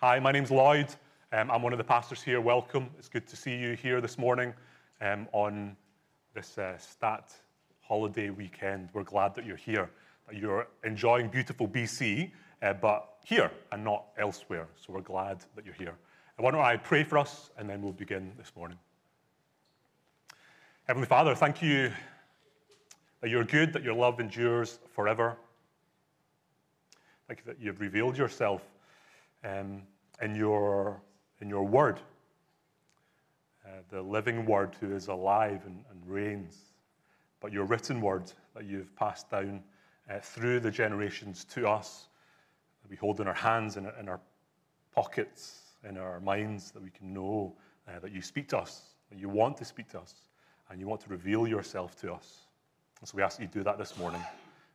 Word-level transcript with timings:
Hi, 0.00 0.20
my 0.20 0.30
name's 0.30 0.52
Lloyd. 0.52 0.86
Um, 1.32 1.50
I'm 1.50 1.60
one 1.60 1.72
of 1.72 1.78
the 1.78 1.82
pastors 1.82 2.22
here. 2.22 2.40
Welcome. 2.40 2.88
It's 3.00 3.08
good 3.08 3.26
to 3.26 3.34
see 3.34 3.56
you 3.56 3.74
here 3.74 4.00
this 4.00 4.16
morning 4.16 4.54
um, 5.00 5.26
on 5.32 5.76
this 6.34 6.56
uh, 6.56 6.78
stat 6.78 7.32
holiday 7.80 8.30
weekend. 8.30 8.90
We're 8.92 9.02
glad 9.02 9.34
that 9.34 9.44
you're 9.44 9.56
here, 9.56 9.90
that 10.28 10.36
you're 10.36 10.68
enjoying 10.84 11.26
beautiful 11.26 11.66
BC, 11.66 12.30
uh, 12.62 12.74
but 12.74 13.16
here 13.24 13.50
and 13.72 13.82
not 13.82 14.04
elsewhere. 14.16 14.68
So 14.76 14.92
we're 14.92 15.00
glad 15.00 15.44
that 15.56 15.64
you're 15.64 15.74
here. 15.74 15.96
And 16.36 16.44
why 16.44 16.52
don't 16.52 16.60
I 16.60 16.76
pray 16.76 17.02
for 17.02 17.18
us 17.18 17.50
and 17.58 17.68
then 17.68 17.82
we'll 17.82 17.90
begin 17.90 18.30
this 18.38 18.52
morning. 18.54 18.78
Heavenly 20.86 21.08
Father, 21.08 21.34
thank 21.34 21.60
you 21.60 21.90
that 23.20 23.30
you're 23.30 23.42
good, 23.42 23.72
that 23.72 23.82
your 23.82 23.94
love 23.94 24.20
endures 24.20 24.78
forever. 24.94 25.36
Thank 27.26 27.40
you 27.40 27.46
that 27.46 27.60
you've 27.60 27.80
revealed 27.80 28.16
yourself 28.16 28.62
um, 29.48 29.82
in, 30.20 30.34
your, 30.34 31.00
in 31.40 31.48
your 31.48 31.64
word, 31.64 32.00
uh, 33.64 33.70
the 33.90 34.02
living 34.02 34.46
word 34.46 34.76
who 34.80 34.94
is 34.94 35.08
alive 35.08 35.62
and, 35.66 35.84
and, 35.90 36.00
reigns, 36.06 36.56
but 37.40 37.52
your 37.52 37.64
written 37.64 38.00
word 38.00 38.32
that 38.54 38.64
you've 38.64 38.94
passed 38.96 39.30
down 39.30 39.62
uh, 40.10 40.18
through 40.20 40.60
the 40.60 40.70
generations 40.70 41.44
to 41.44 41.68
us, 41.68 42.08
that 42.82 42.90
we 42.90 42.96
hold 42.96 43.20
in 43.20 43.28
our 43.28 43.34
hands 43.34 43.76
and 43.76 43.86
in, 43.86 43.92
in 44.00 44.08
our 44.08 44.20
pockets, 44.94 45.60
in 45.88 45.96
our 45.98 46.20
minds, 46.20 46.70
that 46.72 46.82
we 46.82 46.90
can 46.90 47.12
know 47.12 47.54
uh, 47.88 47.98
that 48.00 48.12
you 48.12 48.22
speak 48.22 48.48
to 48.48 48.58
us, 48.58 48.82
that 49.10 49.18
you 49.18 49.28
want 49.28 49.56
to 49.56 49.64
speak 49.64 49.88
to 49.90 49.98
us, 49.98 50.14
and 50.70 50.80
you 50.80 50.86
want 50.86 51.00
to 51.00 51.08
reveal 51.08 51.46
yourself 51.46 51.96
to 52.00 52.12
us. 52.12 52.46
And 53.00 53.08
so 53.08 53.16
we 53.16 53.22
ask 53.22 53.38
that 53.38 53.42
you 53.42 53.48
do 53.48 53.62
that 53.62 53.78
this 53.78 53.96
morning 53.96 54.22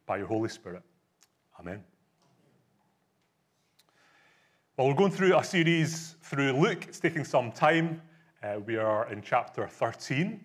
by 0.06 0.18
your 0.18 0.28
Holy 0.28 0.50
Spirit. 0.50 0.84
Amen. 1.60 1.93
Well, 4.76 4.88
we're 4.88 4.96
going 4.96 5.12
through 5.12 5.38
a 5.38 5.44
series 5.44 6.16
through 6.24 6.54
Luke. 6.54 6.86
It's 6.88 7.00
taking 7.00 7.24
some 7.24 7.52
time. 7.52 8.02
Uh, 8.42 8.56
we 8.66 8.76
are 8.76 9.08
in 9.12 9.22
chapter 9.22 9.68
13. 9.68 10.44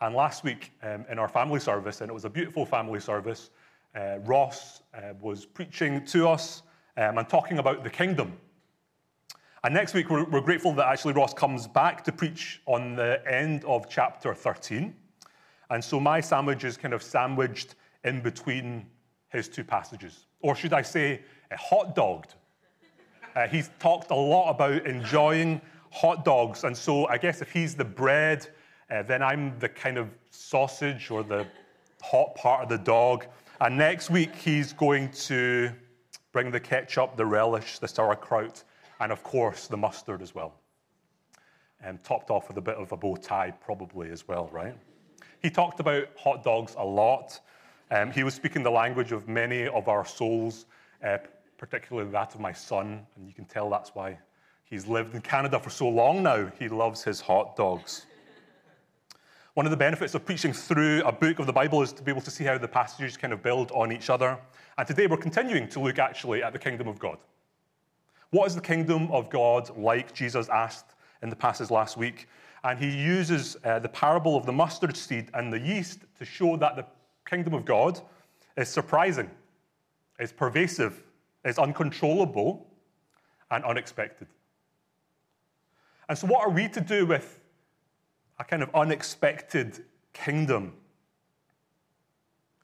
And 0.00 0.14
last 0.14 0.44
week 0.44 0.72
um, 0.82 1.04
in 1.10 1.18
our 1.18 1.28
family 1.28 1.60
service, 1.60 2.00
and 2.00 2.08
it 2.08 2.14
was 2.14 2.24
a 2.24 2.30
beautiful 2.30 2.64
family 2.64 3.00
service, 3.00 3.50
uh, 3.94 4.20
Ross 4.20 4.80
uh, 4.94 5.12
was 5.20 5.44
preaching 5.44 6.06
to 6.06 6.26
us 6.26 6.62
um, 6.96 7.18
and 7.18 7.28
talking 7.28 7.58
about 7.58 7.84
the 7.84 7.90
kingdom. 7.90 8.38
And 9.62 9.74
next 9.74 9.92
week, 9.92 10.08
we're, 10.08 10.24
we're 10.24 10.40
grateful 10.40 10.72
that 10.72 10.86
actually 10.86 11.12
Ross 11.12 11.34
comes 11.34 11.68
back 11.68 12.02
to 12.04 12.12
preach 12.12 12.62
on 12.64 12.96
the 12.96 13.20
end 13.30 13.62
of 13.66 13.90
chapter 13.90 14.32
13. 14.32 14.96
And 15.68 15.84
so 15.84 16.00
my 16.00 16.22
sandwich 16.22 16.64
is 16.64 16.78
kind 16.78 16.94
of 16.94 17.02
sandwiched 17.02 17.74
in 18.04 18.22
between 18.22 18.86
his 19.28 19.50
two 19.50 19.64
passages. 19.64 20.28
Or 20.40 20.56
should 20.56 20.72
I 20.72 20.80
say, 20.80 21.20
hot 21.52 21.94
dogged 21.94 22.36
uh, 23.36 23.46
he's 23.46 23.70
talked 23.78 24.10
a 24.10 24.14
lot 24.14 24.50
about 24.50 24.86
enjoying 24.86 25.60
hot 25.90 26.24
dogs. 26.24 26.64
And 26.64 26.76
so 26.76 27.06
I 27.06 27.18
guess 27.18 27.42
if 27.42 27.52
he's 27.52 27.74
the 27.74 27.84
bread, 27.84 28.48
uh, 28.90 29.02
then 29.02 29.22
I'm 29.22 29.58
the 29.58 29.68
kind 29.68 29.98
of 29.98 30.08
sausage 30.30 31.10
or 31.10 31.22
the 31.22 31.46
hot 32.02 32.34
part 32.34 32.62
of 32.62 32.68
the 32.70 32.78
dog. 32.78 33.26
And 33.60 33.76
next 33.76 34.10
week, 34.10 34.34
he's 34.34 34.72
going 34.72 35.10
to 35.12 35.70
bring 36.32 36.50
the 36.50 36.60
ketchup, 36.60 37.16
the 37.16 37.26
relish, 37.26 37.78
the 37.78 37.88
sauerkraut, 37.88 38.64
and 39.00 39.12
of 39.12 39.22
course, 39.22 39.66
the 39.66 39.76
mustard 39.76 40.22
as 40.22 40.34
well. 40.34 40.54
And 41.82 42.02
topped 42.02 42.30
off 42.30 42.48
with 42.48 42.56
a 42.56 42.62
bit 42.62 42.76
of 42.76 42.92
a 42.92 42.96
bow 42.96 43.16
tie, 43.16 43.50
probably 43.50 44.10
as 44.10 44.26
well, 44.26 44.48
right? 44.50 44.74
He 45.42 45.50
talked 45.50 45.80
about 45.80 46.08
hot 46.18 46.42
dogs 46.42 46.74
a 46.78 46.84
lot. 46.84 47.38
Um, 47.90 48.10
he 48.10 48.24
was 48.24 48.34
speaking 48.34 48.62
the 48.62 48.70
language 48.70 49.12
of 49.12 49.28
many 49.28 49.68
of 49.68 49.88
our 49.88 50.04
souls, 50.06 50.66
uh, 51.04 51.18
particularly 51.58 52.10
that 52.10 52.34
of 52.34 52.40
my 52.40 52.52
son, 52.52 53.06
and 53.16 53.26
you 53.26 53.34
can 53.34 53.44
tell 53.44 53.70
that's 53.70 53.94
why 53.94 54.18
he's 54.64 54.86
lived 54.86 55.14
in 55.14 55.20
Canada 55.20 55.58
for 55.58 55.70
so 55.70 55.88
long 55.88 56.22
now. 56.22 56.50
He 56.58 56.68
loves 56.68 57.02
his 57.02 57.20
hot 57.20 57.56
dogs. 57.56 58.06
One 59.54 59.64
of 59.64 59.70
the 59.70 59.76
benefits 59.76 60.14
of 60.14 60.26
preaching 60.26 60.52
through 60.52 61.02
a 61.04 61.12
book 61.12 61.38
of 61.38 61.46
the 61.46 61.52
Bible 61.52 61.80
is 61.80 61.92
to 61.94 62.02
be 62.02 62.10
able 62.10 62.20
to 62.20 62.30
see 62.30 62.44
how 62.44 62.58
the 62.58 62.68
passages 62.68 63.16
kind 63.16 63.32
of 63.32 63.42
build 63.42 63.70
on 63.72 63.90
each 63.90 64.10
other. 64.10 64.38
And 64.76 64.86
today 64.86 65.06
we're 65.06 65.16
continuing 65.16 65.66
to 65.70 65.80
look 65.80 65.98
actually 65.98 66.42
at 66.42 66.52
the 66.52 66.58
kingdom 66.58 66.88
of 66.88 66.98
God. 66.98 67.16
What 68.30 68.46
is 68.46 68.54
the 68.54 68.60
kingdom 68.60 69.10
of 69.10 69.30
God 69.30 69.74
like? 69.78 70.12
Jesus 70.12 70.50
asked 70.50 70.94
in 71.22 71.30
the 71.30 71.36
passage 71.36 71.70
last 71.70 71.96
week. 71.96 72.28
And 72.64 72.78
he 72.78 72.90
uses 72.90 73.56
uh, 73.64 73.78
the 73.78 73.88
parable 73.88 74.36
of 74.36 74.44
the 74.44 74.52
mustard 74.52 74.94
seed 74.94 75.30
and 75.32 75.50
the 75.50 75.58
yeast 75.58 76.00
to 76.18 76.26
show 76.26 76.58
that 76.58 76.76
the 76.76 76.84
kingdom 77.26 77.54
of 77.54 77.64
God 77.64 78.00
is 78.58 78.68
surprising, 78.68 79.30
is 80.18 80.32
pervasive, 80.32 81.02
is 81.46 81.58
uncontrollable 81.58 82.66
and 83.50 83.64
unexpected. 83.64 84.26
And 86.08 86.18
so, 86.18 86.26
what 86.26 86.46
are 86.46 86.50
we 86.50 86.68
to 86.68 86.80
do 86.80 87.06
with 87.06 87.40
a 88.38 88.44
kind 88.44 88.62
of 88.62 88.70
unexpected 88.74 89.84
kingdom? 90.12 90.72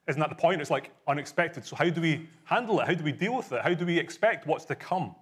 Isn't 0.08 0.20
that 0.20 0.30
the 0.30 0.36
point? 0.36 0.60
It's 0.60 0.70
like 0.70 0.90
unexpected. 1.06 1.64
So, 1.64 1.76
how 1.76 1.88
do 1.88 2.00
we 2.00 2.28
handle 2.44 2.80
it? 2.80 2.86
How 2.86 2.94
do 2.94 3.04
we 3.04 3.12
deal 3.12 3.36
with 3.36 3.52
it? 3.52 3.62
How 3.62 3.74
do 3.74 3.86
we 3.86 3.98
expect 3.98 4.46
what's 4.46 4.64
to 4.66 4.74
come? 4.74 5.14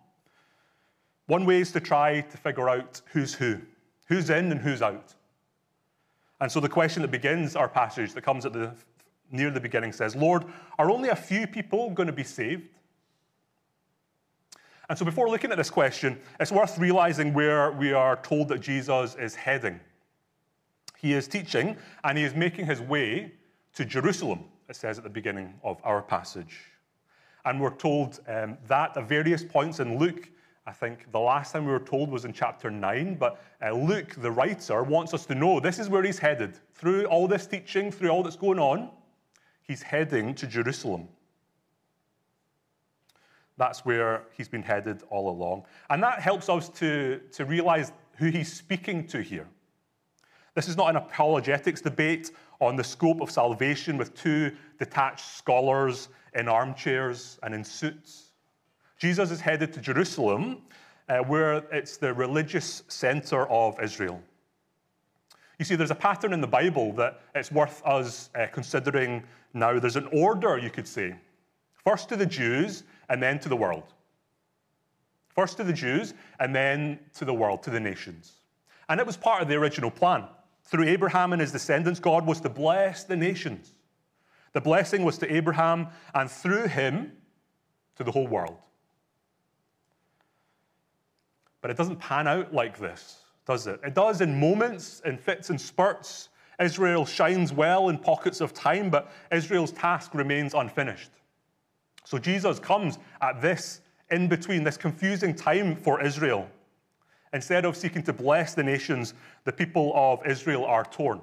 One 1.26 1.44
way 1.44 1.60
is 1.60 1.70
to 1.72 1.80
try 1.80 2.22
to 2.22 2.36
figure 2.36 2.68
out 2.68 3.00
who's 3.12 3.34
who, 3.34 3.60
who's 4.06 4.30
in 4.30 4.50
and 4.50 4.60
who's 4.60 4.82
out. 4.82 5.14
And 6.40 6.50
so, 6.50 6.60
the 6.60 6.68
question 6.68 7.02
that 7.02 7.10
begins 7.10 7.56
our 7.56 7.68
passage, 7.68 8.14
that 8.14 8.22
comes 8.22 8.46
at 8.46 8.52
the 8.52 8.72
near 9.30 9.50
the 9.50 9.60
beginning, 9.60 9.92
says, 9.92 10.16
Lord, 10.16 10.44
are 10.78 10.90
only 10.90 11.10
a 11.10 11.16
few 11.16 11.46
people 11.46 11.90
going 11.90 12.08
to 12.08 12.12
be 12.12 12.24
saved? 12.24 12.68
And 14.90 14.98
so, 14.98 15.04
before 15.04 15.30
looking 15.30 15.52
at 15.52 15.56
this 15.56 15.70
question, 15.70 16.18
it's 16.40 16.50
worth 16.50 16.76
realizing 16.76 17.32
where 17.32 17.70
we 17.70 17.92
are 17.92 18.16
told 18.16 18.48
that 18.48 18.58
Jesus 18.58 19.14
is 19.14 19.36
heading. 19.36 19.78
He 20.98 21.12
is 21.12 21.28
teaching 21.28 21.76
and 22.02 22.18
he 22.18 22.24
is 22.24 22.34
making 22.34 22.66
his 22.66 22.80
way 22.80 23.30
to 23.74 23.84
Jerusalem, 23.84 24.46
it 24.68 24.74
says 24.74 24.98
at 24.98 25.04
the 25.04 25.10
beginning 25.10 25.54
of 25.62 25.80
our 25.84 26.02
passage. 26.02 26.58
And 27.44 27.60
we're 27.60 27.76
told 27.76 28.18
um, 28.26 28.58
that 28.66 28.96
at 28.96 29.08
various 29.08 29.44
points 29.44 29.78
in 29.78 29.96
Luke. 29.96 30.28
I 30.66 30.72
think 30.72 31.12
the 31.12 31.20
last 31.20 31.52
time 31.52 31.66
we 31.66 31.70
were 31.70 31.78
told 31.78 32.10
was 32.10 32.24
in 32.24 32.32
chapter 32.32 32.68
9, 32.68 33.14
but 33.14 33.40
uh, 33.64 33.70
Luke, 33.70 34.16
the 34.18 34.32
writer, 34.32 34.82
wants 34.82 35.14
us 35.14 35.24
to 35.26 35.36
know 35.36 35.60
this 35.60 35.78
is 35.78 35.88
where 35.88 36.02
he's 36.02 36.18
headed. 36.18 36.58
Through 36.74 37.04
all 37.04 37.28
this 37.28 37.46
teaching, 37.46 37.92
through 37.92 38.08
all 38.08 38.24
that's 38.24 38.34
going 38.34 38.58
on, 38.58 38.90
he's 39.62 39.82
heading 39.82 40.34
to 40.34 40.48
Jerusalem. 40.48 41.06
That's 43.60 43.84
where 43.84 44.22
he's 44.34 44.48
been 44.48 44.62
headed 44.62 45.02
all 45.10 45.28
along. 45.28 45.64
And 45.90 46.02
that 46.02 46.20
helps 46.20 46.48
us 46.48 46.70
to, 46.70 47.20
to 47.32 47.44
realize 47.44 47.92
who 48.16 48.28
he's 48.30 48.50
speaking 48.50 49.06
to 49.08 49.20
here. 49.20 49.46
This 50.54 50.66
is 50.66 50.78
not 50.78 50.88
an 50.88 50.96
apologetics 50.96 51.82
debate 51.82 52.30
on 52.62 52.74
the 52.74 52.82
scope 52.82 53.20
of 53.20 53.30
salvation 53.30 53.98
with 53.98 54.14
two 54.14 54.50
detached 54.78 55.36
scholars 55.36 56.08
in 56.34 56.48
armchairs 56.48 57.38
and 57.42 57.54
in 57.54 57.62
suits. 57.62 58.30
Jesus 58.96 59.30
is 59.30 59.42
headed 59.42 59.74
to 59.74 59.80
Jerusalem, 59.82 60.62
uh, 61.10 61.18
where 61.18 61.56
it's 61.70 61.98
the 61.98 62.14
religious 62.14 62.82
center 62.88 63.46
of 63.48 63.78
Israel. 63.78 64.22
You 65.58 65.66
see, 65.66 65.74
there's 65.74 65.90
a 65.90 65.94
pattern 65.94 66.32
in 66.32 66.40
the 66.40 66.46
Bible 66.46 66.94
that 66.94 67.20
it's 67.34 67.52
worth 67.52 67.82
us 67.84 68.30
uh, 68.34 68.46
considering 68.46 69.22
now. 69.52 69.78
There's 69.78 69.96
an 69.96 70.08
order, 70.12 70.56
you 70.56 70.70
could 70.70 70.88
say. 70.88 71.14
First 71.84 72.08
to 72.10 72.16
the 72.16 72.26
Jews, 72.26 72.84
and 73.10 73.22
then 73.22 73.38
to 73.40 73.50
the 73.50 73.56
world. 73.56 73.92
First 75.34 75.58
to 75.58 75.64
the 75.64 75.72
Jews, 75.72 76.14
and 76.38 76.54
then 76.54 76.98
to 77.14 77.26
the 77.26 77.34
world, 77.34 77.62
to 77.64 77.70
the 77.70 77.80
nations. 77.80 78.32
And 78.88 78.98
it 78.98 79.06
was 79.06 79.16
part 79.16 79.42
of 79.42 79.48
the 79.48 79.56
original 79.56 79.90
plan. 79.90 80.24
Through 80.64 80.84
Abraham 80.84 81.32
and 81.32 81.40
his 81.40 81.52
descendants, 81.52 82.00
God 82.00 82.26
was 82.26 82.40
to 82.40 82.48
bless 82.48 83.04
the 83.04 83.16
nations. 83.16 83.72
The 84.52 84.60
blessing 84.60 85.04
was 85.04 85.18
to 85.18 85.32
Abraham, 85.32 85.88
and 86.14 86.30
through 86.30 86.68
him, 86.68 87.12
to 87.96 88.04
the 88.04 88.10
whole 88.10 88.26
world. 88.26 88.56
But 91.60 91.70
it 91.70 91.76
doesn't 91.76 91.98
pan 91.98 92.26
out 92.26 92.54
like 92.54 92.78
this, 92.78 93.18
does 93.46 93.66
it? 93.66 93.80
It 93.84 93.94
does 93.94 94.20
in 94.20 94.38
moments, 94.38 95.02
in 95.04 95.18
fits 95.18 95.50
and 95.50 95.60
spurts. 95.60 96.30
Israel 96.58 97.04
shines 97.04 97.52
well 97.52 97.88
in 97.88 97.98
pockets 97.98 98.40
of 98.40 98.54
time, 98.54 98.88
but 98.90 99.12
Israel's 99.30 99.72
task 99.72 100.14
remains 100.14 100.54
unfinished. 100.54 101.10
So 102.10 102.18
Jesus 102.18 102.58
comes 102.58 102.98
at 103.20 103.40
this 103.40 103.82
in 104.10 104.26
between, 104.26 104.64
this 104.64 104.76
confusing 104.76 105.32
time 105.32 105.76
for 105.76 106.02
Israel. 106.02 106.48
Instead 107.32 107.64
of 107.64 107.76
seeking 107.76 108.02
to 108.02 108.12
bless 108.12 108.52
the 108.52 108.64
nations, 108.64 109.14
the 109.44 109.52
people 109.52 109.92
of 109.94 110.26
Israel 110.26 110.64
are 110.64 110.82
torn. 110.82 111.20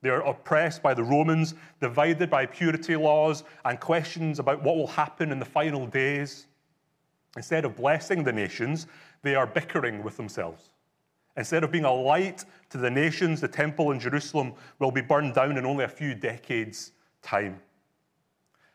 They 0.00 0.08
are 0.08 0.26
oppressed 0.26 0.82
by 0.82 0.92
the 0.92 1.04
Romans, 1.04 1.54
divided 1.80 2.28
by 2.28 2.46
purity 2.46 2.96
laws 2.96 3.44
and 3.64 3.78
questions 3.78 4.40
about 4.40 4.60
what 4.64 4.74
will 4.74 4.88
happen 4.88 5.30
in 5.30 5.38
the 5.38 5.44
final 5.44 5.86
days. 5.86 6.46
Instead 7.36 7.64
of 7.64 7.76
blessing 7.76 8.24
the 8.24 8.32
nations, 8.32 8.88
they 9.22 9.36
are 9.36 9.46
bickering 9.46 10.02
with 10.02 10.16
themselves. 10.16 10.70
Instead 11.36 11.62
of 11.62 11.70
being 11.70 11.84
a 11.84 11.94
light 11.94 12.44
to 12.70 12.76
the 12.78 12.90
nations, 12.90 13.40
the 13.40 13.46
temple 13.46 13.92
in 13.92 14.00
Jerusalem 14.00 14.54
will 14.80 14.90
be 14.90 15.00
burned 15.00 15.34
down 15.34 15.56
in 15.56 15.64
only 15.64 15.84
a 15.84 15.88
few 15.88 16.12
decades' 16.12 16.90
time. 17.22 17.60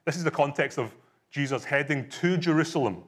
This 0.06 0.15
is 0.15 0.23
the 0.23 0.31
context 0.31 0.80
of 0.80 0.94
Jesus 1.37 1.63
heading 1.63 2.09
to 2.09 2.35
Jerusalem. 2.35 3.03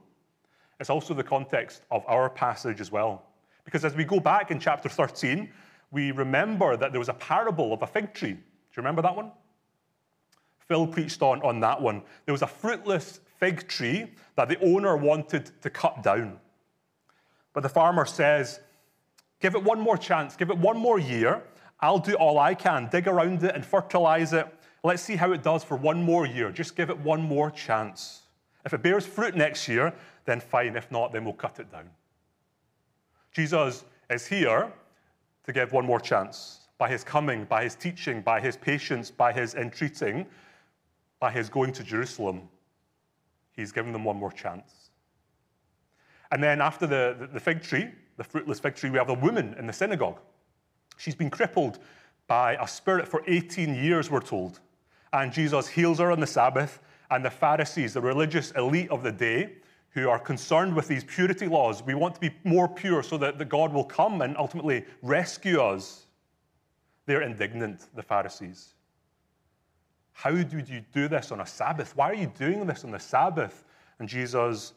It's 0.80 0.92
also 0.92 1.16
the 1.16 1.24
context 1.24 1.82
of 1.90 2.04
our 2.08 2.30
passage 2.30 2.80
as 2.80 2.92
well. 2.92 3.24
Because 3.66 3.84
as 3.84 3.96
we 3.96 4.04
go 4.04 4.20
back 4.20 4.52
in 4.52 4.60
chapter 4.60 4.88
13, 4.88 5.50
we 5.90 6.12
remember 6.12 6.78
that 6.78 6.92
there 6.92 7.00
was 7.00 7.10
a 7.10 7.16
parable 7.16 7.74
of 7.74 7.82
a 7.82 7.88
fig 7.88 8.14
tree. 8.14 8.34
Do 8.34 8.38
you 8.38 8.78
remember 8.78 9.02
that 9.02 9.16
one? 9.16 9.32
Phil 10.60 10.86
preached 10.86 11.24
on, 11.24 11.42
on 11.42 11.60
that 11.62 11.82
one. 11.82 12.04
There 12.26 12.32
was 12.32 12.44
a 12.44 12.48
fruitless 12.48 13.20
fig 13.40 13.68
tree 13.68 14.12
that 14.36 14.48
the 14.48 14.60
owner 14.64 14.96
wanted 14.96 15.50
to 15.64 15.70
cut 15.72 16.04
down. 16.04 16.40
But 17.54 17.64
the 17.64 17.70
farmer 17.70 18.06
says, 18.06 18.60
Give 19.40 19.56
it 19.56 19.64
one 19.64 19.80
more 19.80 19.98
chance, 19.98 20.36
give 20.36 20.52
it 20.52 20.58
one 20.60 20.78
more 20.78 21.00
year. 21.00 21.42
I'll 21.80 21.98
do 21.98 22.14
all 22.14 22.38
I 22.38 22.54
can, 22.54 22.90
dig 22.92 23.08
around 23.08 23.44
it 23.44 23.56
and 23.56 23.66
fertilize 23.66 24.34
it. 24.34 24.46
Let's 24.84 25.04
see 25.04 25.16
how 25.16 25.32
it 25.34 25.44
does 25.44 25.64
for 25.64 25.76
one 25.76 26.02
more 26.02 26.26
year. 26.26 26.52
Just 26.52 26.76
give 26.76 26.90
it 26.90 26.98
one 27.00 27.22
more 27.22 27.52
chance. 27.52 28.22
If 28.66 28.74
it 28.74 28.82
bears 28.82 29.06
fruit 29.06 29.36
next 29.36 29.68
year, 29.68 29.94
then 30.26 30.40
fine. 30.40 30.76
If 30.76 30.92
not, 30.92 31.12
then 31.12 31.26
we'll 31.26 31.34
cut 31.34 31.60
it 31.60 31.72
down. 31.72 31.90
Jesus 33.32 33.84
is 34.10 34.26
here 34.26 34.72
to 35.44 35.54
give 35.54 35.72
one 35.72 35.86
more 35.86 36.00
chance 36.00 36.68
by 36.78 36.90
his 36.90 37.04
coming, 37.04 37.46
by 37.46 37.64
his 37.64 37.76
teaching, 37.76 38.22
by 38.22 38.40
his 38.40 38.56
patience, 38.56 39.12
by 39.12 39.34
his 39.34 39.56
entreating, 39.56 40.26
by 41.20 41.30
his 41.32 41.50
going 41.50 41.74
to 41.74 41.84
Jerusalem. 41.84 42.42
He's 43.52 43.72
given 43.72 43.92
them 43.92 44.06
one 44.06 44.16
more 44.16 44.32
chance. 44.32 44.92
And 46.32 46.42
then 46.42 46.62
after 46.62 46.88
the, 46.88 47.18
the, 47.20 47.28
the 47.28 47.40
fig 47.40 47.62
tree, 47.62 47.90
the 48.18 48.24
fruitless 48.24 48.60
fig 48.60 48.76
tree, 48.76 48.90
we 48.90 48.98
have 48.98 49.10
a 49.10 49.16
woman 49.16 49.56
in 49.60 49.68
the 49.68 49.74
synagogue. 49.74 50.20
She's 50.98 51.16
been 51.16 51.30
crippled 51.30 51.80
by 52.28 52.56
a 52.56 52.68
spirit 52.68 53.08
for 53.08 53.24
18 53.28 53.76
years, 53.76 54.10
we're 54.10 54.22
told. 54.22 54.60
And 55.14 55.32
Jesus 55.32 55.68
heals 55.68 56.00
her 56.00 56.12
on 56.12 56.20
the 56.20 56.28
Sabbath, 56.28 56.80
and 57.12 57.26
the 57.26 57.30
Pharisees, 57.30 57.94
the 57.94 58.02
religious 58.02 58.52
elite 58.52 58.90
of 58.92 59.04
the 59.04 59.12
day, 59.12 59.54
who 59.92 60.08
are 60.08 60.20
concerned 60.20 60.76
with 60.76 60.88
these 60.88 61.04
purity 61.04 61.48
laws, 61.48 61.82
we 61.82 61.96
want 61.96 62.14
to 62.14 62.22
be 62.22 62.32
more 62.44 62.68
pure 62.68 63.02
so 63.02 63.18
that 63.18 63.40
the 63.40 63.46
God 63.46 63.74
will 63.74 63.84
come 63.84 64.22
and 64.22 64.38
ultimately 64.38 64.86
rescue 65.02 65.60
us. 65.60 66.06
They're 67.08 67.24
indignant, 67.24 67.88
the 67.96 68.04
Pharisees. 68.04 68.76
How 70.12 70.32
did 70.32 70.70
you 70.70 70.84
do 70.94 71.08
this 71.08 71.32
on 71.32 71.42
a 71.42 71.46
Sabbath? 71.46 71.96
Why 71.96 72.12
are 72.12 72.16
you 72.16 72.32
doing 72.38 72.68
this 72.68 72.84
on 72.84 72.92
the 72.92 73.00
Sabbath? 73.00 73.64
And 73.98 74.08
Jesus 74.08 74.74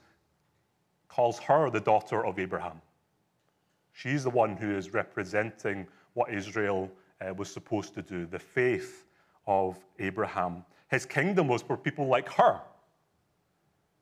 calls 1.08 1.38
her 1.40 1.68
the 1.68 1.80
daughter 1.80 2.24
of 2.24 2.38
Abraham. 2.38 2.80
She's 3.92 4.24
the 4.24 4.30
one 4.30 4.56
who 4.56 4.74
is 4.74 4.94
representing 4.94 5.86
what 6.14 6.32
Israel 6.32 6.90
uh, 7.20 7.34
was 7.34 7.52
supposed 7.52 7.92
to 7.94 8.02
do, 8.02 8.24
the 8.24 8.38
faith 8.38 9.04
of 9.46 9.78
Abraham. 9.98 10.64
His 10.90 11.06
kingdom 11.06 11.48
was 11.48 11.62
for 11.62 11.76
people 11.76 12.06
like 12.06 12.28
her. 12.32 12.60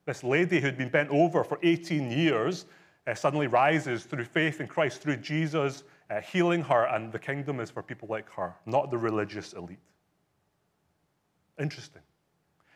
This 0.06 0.24
lady 0.24 0.60
who'd 0.60 0.76
been 0.76 0.88
bent 0.88 1.10
over 1.10 1.44
for 1.44 1.58
18 1.62 2.10
years 2.10 2.66
uh, 3.06 3.14
suddenly 3.14 3.46
rises 3.46 4.04
through 4.04 4.24
faith 4.24 4.60
in 4.60 4.66
Christ, 4.66 5.00
through 5.00 5.16
Jesus 5.18 5.84
uh, 6.10 6.20
healing 6.20 6.62
her, 6.62 6.86
and 6.86 7.12
the 7.12 7.18
kingdom 7.18 7.60
is 7.60 7.70
for 7.70 7.82
people 7.82 8.08
like 8.08 8.28
her, 8.30 8.54
not 8.66 8.90
the 8.90 8.98
religious 8.98 9.52
elite. 9.52 9.78
Interesting. 11.58 12.02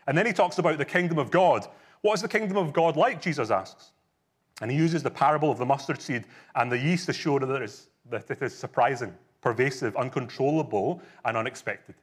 And 0.07 0.17
then 0.17 0.27
he 0.27 0.33
talks 0.33 0.59
about 0.59 0.79
the 0.79 0.85
kingdom 0.85 1.19
of 1.19 1.31
God. 1.31 1.67
What 2.03 2.15
is 2.15 2.23
the 2.23 2.29
kingdom 2.29 2.57
of 2.57 2.73
God 2.73 2.97
like? 2.97 3.21
Jesus 3.21 3.51
asks. 3.51 3.93
And 4.61 4.71
he 4.71 4.77
uses 4.77 5.03
the 5.03 5.11
parable 5.11 5.51
of 5.51 5.59
the 5.59 5.67
mustard 5.67 6.01
seed 6.01 6.27
and 6.55 6.71
the 6.71 6.79
yeast 6.79 7.07
to 7.07 7.13
show 7.13 7.39
that 7.39 7.51
it 7.51 7.63
is, 7.63 7.89
that 8.11 8.31
it 8.31 8.41
is 8.43 8.55
surprising, 8.57 9.13
pervasive, 9.41 9.97
uncontrollable, 9.97 11.03
and 11.25 11.37
unexpected. 11.37 11.97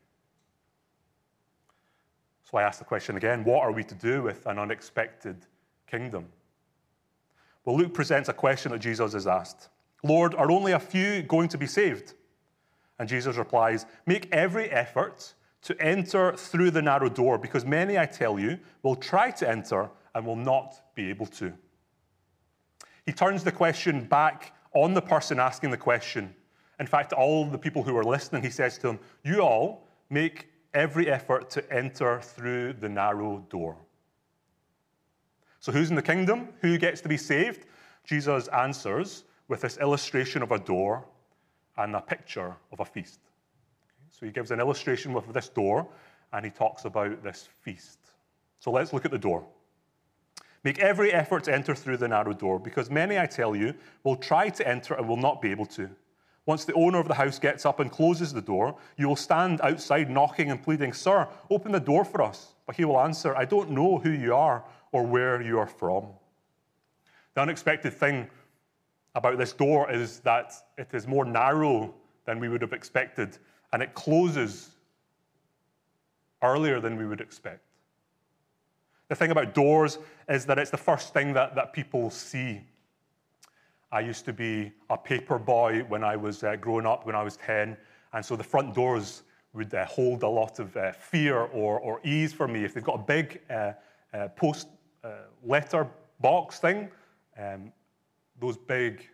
So 2.51 2.57
I 2.57 2.63
ask 2.63 2.79
the 2.79 2.85
question 2.85 3.15
again 3.15 3.43
what 3.45 3.61
are 3.61 3.71
we 3.71 3.83
to 3.85 3.95
do 3.95 4.21
with 4.21 4.45
an 4.45 4.59
unexpected 4.59 5.37
kingdom? 5.87 6.27
Well, 7.63 7.77
Luke 7.77 7.93
presents 7.93 8.27
a 8.27 8.33
question 8.33 8.71
that 8.73 8.79
Jesus 8.79 9.13
has 9.13 9.25
asked 9.25 9.69
Lord, 10.03 10.35
are 10.35 10.51
only 10.51 10.73
a 10.73 10.79
few 10.79 11.21
going 11.21 11.47
to 11.49 11.57
be 11.57 11.67
saved? 11.67 12.13
And 12.99 13.07
Jesus 13.07 13.37
replies, 13.37 13.85
Make 14.05 14.27
every 14.31 14.69
effort 14.69 15.33
to 15.63 15.79
enter 15.79 16.35
through 16.35 16.71
the 16.71 16.81
narrow 16.81 17.09
door, 17.09 17.37
because 17.37 17.65
many, 17.65 17.97
I 17.97 18.05
tell 18.07 18.39
you, 18.39 18.59
will 18.81 18.95
try 18.95 19.31
to 19.31 19.47
enter 19.47 19.89
and 20.13 20.25
will 20.25 20.35
not 20.35 20.95
be 20.95 21.09
able 21.09 21.27
to. 21.27 21.53
He 23.05 23.13
turns 23.13 23.43
the 23.43 23.51
question 23.51 24.05
back 24.05 24.53
on 24.73 24.93
the 24.93 25.01
person 25.01 25.39
asking 25.39 25.69
the 25.69 25.77
question. 25.77 26.33
In 26.79 26.87
fact, 26.87 27.13
all 27.13 27.45
the 27.45 27.57
people 27.57 27.83
who 27.83 27.95
are 27.95 28.03
listening, 28.03 28.41
he 28.41 28.49
says 28.49 28.75
to 28.77 28.87
them, 28.87 28.99
You 29.23 29.41
all 29.41 29.87
make 30.09 30.50
every 30.73 31.09
effort 31.09 31.49
to 31.51 31.73
enter 31.73 32.21
through 32.21 32.73
the 32.73 32.89
narrow 32.89 33.45
door. 33.49 33.77
So, 35.59 35.71
who's 35.71 35.89
in 35.89 35.95
the 35.95 36.01
kingdom? 36.01 36.49
Who 36.61 36.77
gets 36.77 37.01
to 37.01 37.09
be 37.09 37.17
saved? 37.17 37.65
Jesus 38.03 38.47
answers 38.47 39.23
with 39.47 39.61
this 39.61 39.77
illustration 39.77 40.41
of 40.41 40.51
a 40.51 40.59
door 40.59 41.05
and 41.77 41.95
a 41.95 42.01
picture 42.01 42.55
of 42.71 42.79
a 42.79 42.85
feast. 42.85 43.19
So 44.11 44.25
he 44.25 44.31
gives 44.31 44.51
an 44.51 44.59
illustration 44.59 45.13
with 45.13 45.31
this 45.33 45.49
door 45.49 45.87
and 46.33 46.45
he 46.45 46.51
talks 46.51 46.85
about 46.85 47.23
this 47.23 47.49
feast. 47.61 47.99
So 48.59 48.71
let's 48.71 48.93
look 48.93 49.05
at 49.05 49.11
the 49.11 49.17
door. 49.17 49.45
Make 50.63 50.79
every 50.79 51.11
effort 51.11 51.43
to 51.45 51.53
enter 51.53 51.73
through 51.73 51.97
the 51.97 52.07
narrow 52.07 52.33
door, 52.33 52.59
because 52.59 52.91
many, 52.91 53.17
I 53.17 53.25
tell 53.25 53.55
you, 53.55 53.73
will 54.03 54.15
try 54.15 54.49
to 54.49 54.67
enter 54.67 54.93
and 54.93 55.09
will 55.09 55.17
not 55.17 55.41
be 55.41 55.49
able 55.49 55.65
to. 55.67 55.89
Once 56.45 56.65
the 56.65 56.73
owner 56.73 56.99
of 56.99 57.07
the 57.07 57.13
house 57.13 57.37
gets 57.37 57.65
up 57.65 57.79
and 57.79 57.91
closes 57.91 58.33
the 58.33 58.41
door, 58.41 58.75
you 58.97 59.07
will 59.07 59.15
stand 59.15 59.61
outside 59.61 60.09
knocking 60.09 60.49
and 60.49 60.61
pleading, 60.61 60.91
Sir, 60.91 61.27
open 61.49 61.71
the 61.71 61.79
door 61.79 62.03
for 62.03 62.21
us. 62.21 62.55
But 62.65 62.75
he 62.75 62.85
will 62.85 62.99
answer, 62.99 63.35
I 63.35 63.45
don't 63.45 63.69
know 63.71 63.99
who 63.99 64.11
you 64.11 64.33
are 64.33 64.63
or 64.91 65.05
where 65.05 65.41
you 65.41 65.59
are 65.59 65.67
from. 65.67 66.07
The 67.35 67.41
unexpected 67.41 67.93
thing 67.93 68.27
about 69.15 69.37
this 69.37 69.53
door 69.53 69.91
is 69.91 70.19
that 70.21 70.53
it 70.77 70.89
is 70.93 71.07
more 71.07 71.25
narrow 71.25 71.93
than 72.25 72.39
we 72.39 72.49
would 72.49 72.61
have 72.61 72.73
expected 72.73 73.37
and 73.73 73.81
it 73.81 73.93
closes 73.93 74.71
earlier 76.41 76.79
than 76.79 76.97
we 76.97 77.05
would 77.05 77.21
expect. 77.21 77.61
The 79.09 79.15
thing 79.15 79.31
about 79.31 79.53
doors 79.53 79.99
is 80.29 80.45
that 80.45 80.57
it's 80.57 80.71
the 80.71 80.77
first 80.77 81.13
thing 81.13 81.33
that, 81.33 81.55
that 81.55 81.73
people 81.73 82.09
see. 82.09 82.61
I 83.91 83.99
used 83.99 84.25
to 84.25 84.33
be 84.33 84.71
a 84.89 84.97
paper 84.97 85.37
boy 85.37 85.83
when 85.89 86.03
I 86.03 86.15
was 86.15 86.43
uh, 86.43 86.55
growing 86.55 86.85
up, 86.85 87.05
when 87.05 87.15
I 87.15 87.23
was 87.23 87.35
10, 87.37 87.75
and 88.13 88.25
so 88.25 88.35
the 88.35 88.43
front 88.43 88.73
doors 88.73 89.23
would 89.53 89.73
uh, 89.73 89.85
hold 89.85 90.23
a 90.23 90.27
lot 90.27 90.59
of 90.59 90.75
uh, 90.77 90.93
fear 90.93 91.39
or, 91.39 91.79
or 91.79 91.99
ease 92.03 92.31
for 92.31 92.47
me. 92.47 92.63
If 92.63 92.73
they've 92.73 92.83
got 92.83 92.95
a 92.95 93.03
big 93.03 93.41
uh, 93.49 93.73
uh, 94.13 94.27
post 94.29 94.67
uh, 95.03 95.09
letter 95.43 95.87
box 96.21 96.59
thing, 96.59 96.89
um, 97.37 97.71
those 98.39 98.57
big 98.57 99.07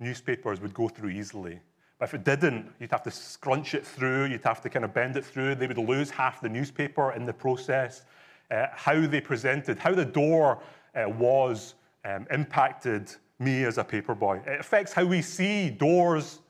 newspapers 0.00 0.60
would 0.60 0.72
go 0.72 0.88
through 0.88 1.10
easily. 1.10 1.60
But 1.98 2.08
if 2.08 2.14
it 2.14 2.24
didn't, 2.24 2.72
you'd 2.78 2.90
have 2.90 3.02
to 3.04 3.10
scrunch 3.10 3.74
it 3.74 3.86
through, 3.86 4.26
you'd 4.26 4.44
have 4.44 4.60
to 4.62 4.68
kind 4.68 4.84
of 4.84 4.92
bend 4.92 5.16
it 5.16 5.24
through. 5.24 5.54
They 5.54 5.66
would 5.66 5.78
lose 5.78 6.10
half 6.10 6.40
the 6.40 6.48
newspaper 6.48 7.12
in 7.12 7.24
the 7.24 7.32
process. 7.32 8.04
Uh, 8.50 8.66
how 8.72 9.06
they 9.06 9.20
presented, 9.20 9.78
how 9.78 9.92
the 9.92 10.04
door 10.04 10.62
uh, 10.94 11.08
was 11.08 11.74
um, 12.04 12.26
impacted 12.30 13.14
me 13.38 13.64
as 13.64 13.78
a 13.78 13.84
paper 13.84 14.14
boy. 14.14 14.40
It 14.46 14.60
affects 14.60 14.92
how 14.92 15.04
we 15.04 15.22
see 15.22 15.70
doors 15.70 16.40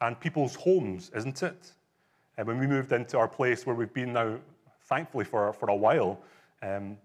and 0.00 0.18
people's 0.18 0.54
homes, 0.54 1.10
isn't 1.14 1.42
it? 1.42 1.72
And 2.38 2.46
when 2.46 2.58
we 2.58 2.66
moved 2.66 2.92
into 2.92 3.18
our 3.18 3.28
place 3.28 3.66
where 3.66 3.74
we've 3.74 3.92
been 3.92 4.12
now, 4.12 4.38
thankfully, 4.84 5.24
for, 5.24 5.52
for 5.52 5.68
a 5.68 5.76
while, 5.76 6.20
um, 6.62 6.96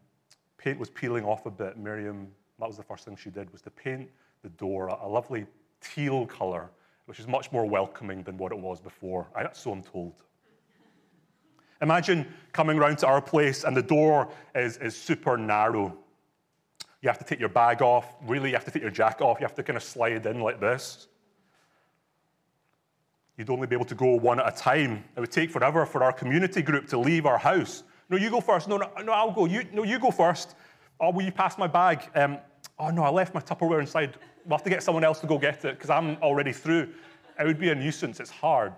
paint 0.58 0.80
was 0.80 0.90
peeling 0.90 1.26
off 1.26 1.46
a 1.46 1.52
bit. 1.52 1.78
Miriam, 1.78 2.28
that 2.60 2.68
was 2.68 2.78
the 2.78 2.84
first 2.84 3.06
thing 3.06 3.16
she 3.16 3.30
did, 3.30 3.52
was 3.52 3.62
to 3.64 3.70
paint 3.70 4.10
the 4.44 4.50
door 4.50 4.88
a, 4.88 5.06
a 5.06 5.08
lovely 5.08 5.46
teal 5.82 6.26
color 6.26 6.70
which 7.06 7.20
is 7.20 7.28
much 7.28 7.52
more 7.52 7.66
welcoming 7.66 8.24
than 8.24 8.38
what 8.38 8.52
it 8.52 8.58
was 8.58 8.82
before. 8.82 9.28
I, 9.36 9.48
so 9.54 9.72
I'm 9.72 9.84
told. 9.84 10.14
Imagine 11.82 12.26
coming 12.52 12.78
round 12.78 12.98
to 13.00 13.08
our 13.08 13.22
place 13.22 13.64
and 13.64 13.76
the 13.76 13.84
door 13.84 14.30
is, 14.56 14.78
is 14.78 14.96
super 14.96 15.38
narrow. 15.38 15.96
You 17.06 17.10
have 17.10 17.20
to 17.20 17.24
take 17.24 17.40
your 17.40 17.50
bag 17.50 17.82
off. 17.82 18.16
Really, 18.26 18.50
you 18.50 18.56
have 18.56 18.66
to 18.66 18.72
take 18.72 18.82
your 18.82 18.92
jacket 18.92 19.24
off. 19.24 19.40
You 19.40 19.46
have 19.46 19.56
to 19.56 19.64
kind 19.64 19.78
of 19.78 19.84
slide 19.84 20.26
in 20.26 20.42
like 20.42 20.60
this. 20.60 21.08
You'd 23.38 23.50
only 23.50 23.68
be 23.68 23.76
able 23.76 23.86
to 23.86 23.96
go 23.96 24.16
one 24.16 24.40
at 24.40 24.48
a 24.52 24.58
time. 24.58 25.04
It 25.16 25.20
would 25.20 25.32
take 25.32 25.52
forever 25.52 25.86
for 25.86 26.04
our 26.04 26.12
community 26.12 26.62
group 26.62 26.88
to 26.90 26.98
leave 26.98 27.26
our 27.26 27.38
house. 27.38 27.84
No, 28.10 28.18
you 28.18 28.30
go 28.30 28.42
first. 28.42 28.68
No, 28.68 28.78
no, 28.78 28.90
no 29.04 29.12
I'll 29.14 29.32
go. 29.32 29.46
You, 29.46 29.66
no, 29.72 29.84
you 29.84 30.00
go 30.00 30.12
first. 30.12 30.56
Oh, 31.00 31.12
will 31.12 31.24
you 31.24 31.32
pass 31.32 31.58
my 31.58 31.68
bag? 31.68 32.10
Um, 32.16 32.40
oh, 32.80 32.90
no, 32.90 33.04
I 33.04 33.10
left 33.10 33.34
my 33.34 33.42
Tupperware 33.42 33.80
inside 33.80 34.18
we'll 34.46 34.58
have 34.58 34.64
to 34.64 34.70
get 34.70 34.84
someone 34.84 35.04
else 35.04 35.20
to 35.20 35.28
go 35.28 35.38
get 35.38 35.66
it 35.66 35.76
because 35.76 35.90
I'm 35.90 36.18
already 36.18 36.54
through. 36.54 36.90
It 37.40 37.46
would 37.46 37.60
be 37.60 37.70
a 37.70 37.76
nuisance. 37.76 38.20
It's 38.20 38.30
hard. 38.30 38.74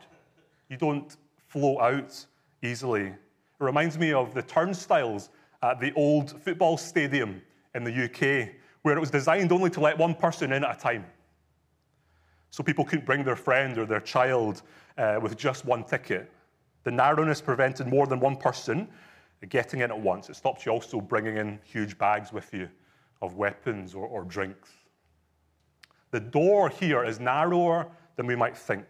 You 0.70 0.78
don't 0.78 1.16
flow 1.48 1.80
out 1.80 2.26
easily. 2.64 3.08
It 3.08 3.16
reminds 3.60 3.98
me 3.98 4.14
of 4.14 4.34
the 4.34 4.42
turnstiles 4.42 5.30
at 5.62 5.80
the 5.80 5.94
old 5.94 6.42
football 6.42 6.78
stadium 6.78 7.42
in 7.78 7.84
the 7.84 8.04
UK, 8.06 8.50
where 8.82 8.98
it 8.98 9.00
was 9.00 9.10
designed 9.10 9.52
only 9.52 9.70
to 9.70 9.80
let 9.80 9.98
one 9.98 10.14
person 10.14 10.52
in 10.52 10.64
at 10.64 10.76
a 10.76 10.80
time. 10.80 11.06
So 12.50 12.64
people 12.64 12.84
couldn't 12.84 13.06
bring 13.06 13.24
their 13.24 13.36
friend 13.36 13.78
or 13.78 13.86
their 13.86 14.02
child 14.02 14.64
uh, 14.98 15.20
with 15.22 15.38
just 15.38 15.64
one 15.66 15.84
ticket. 15.84 16.32
The 16.84 16.92
narrowness 16.92 17.40
prevented 17.40 17.88
more 17.88 18.08
than 18.08 18.20
one 18.20 18.36
person 18.36 18.88
getting 19.50 19.82
in 19.82 19.92
at 19.92 20.00
once. 20.00 20.30
It 20.30 20.36
stopped 20.36 20.66
you 20.66 20.72
also 20.72 21.00
bringing 21.00 21.38
in 21.38 21.60
huge 21.64 21.98
bags 21.98 22.34
with 22.34 22.54
you. 22.54 22.68
of 23.22 23.36
weapons 23.36 23.96
or, 23.96 24.06
or 24.08 24.24
drinks. 24.24 24.70
The 26.12 26.20
door 26.20 26.70
here 26.70 27.04
is 27.04 27.20
narrower 27.20 27.88
than 28.16 28.28
we 28.28 28.36
might 28.36 28.58
think. 28.58 28.86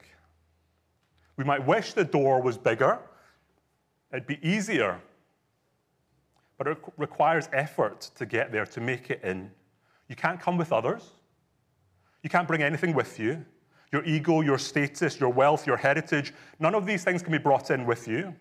We 1.38 1.44
might 1.44 1.66
wish 1.66 1.94
the 1.94 2.04
door 2.04 2.42
was 2.42 2.58
bigger, 2.58 3.00
it'd 4.12 4.28
be 4.28 4.40
easier, 4.48 5.00
but 6.58 6.68
it 6.68 6.78
requires 6.98 7.50
effort 7.54 8.10
to 8.16 8.26
get 8.26 8.52
there, 8.52 8.66
to 8.66 8.82
make 8.82 9.10
it 9.10 9.24
in. 9.24 9.52
You 10.10 10.16
can't 10.16 10.40
come 10.40 10.58
with 10.58 10.72
others. 10.72 11.12
You 12.24 12.30
can't 12.30 12.48
bring 12.48 12.64
anything 12.64 12.94
with 12.94 13.20
you. 13.20 13.46
Your 13.92 14.04
ego, 14.04 14.42
your 14.42 14.58
status, 14.58 15.20
your 15.20 15.30
wealth, 15.30 15.66
your 15.66 15.78
heritage, 15.78 16.34
none 16.60 16.76
of 16.76 16.86
these 16.86 17.04
things 17.04 17.22
can 17.22 17.32
be 17.32 17.38
brought 17.38 17.72
in 17.72 17.86
with 17.86 18.08
you. 18.08 18.34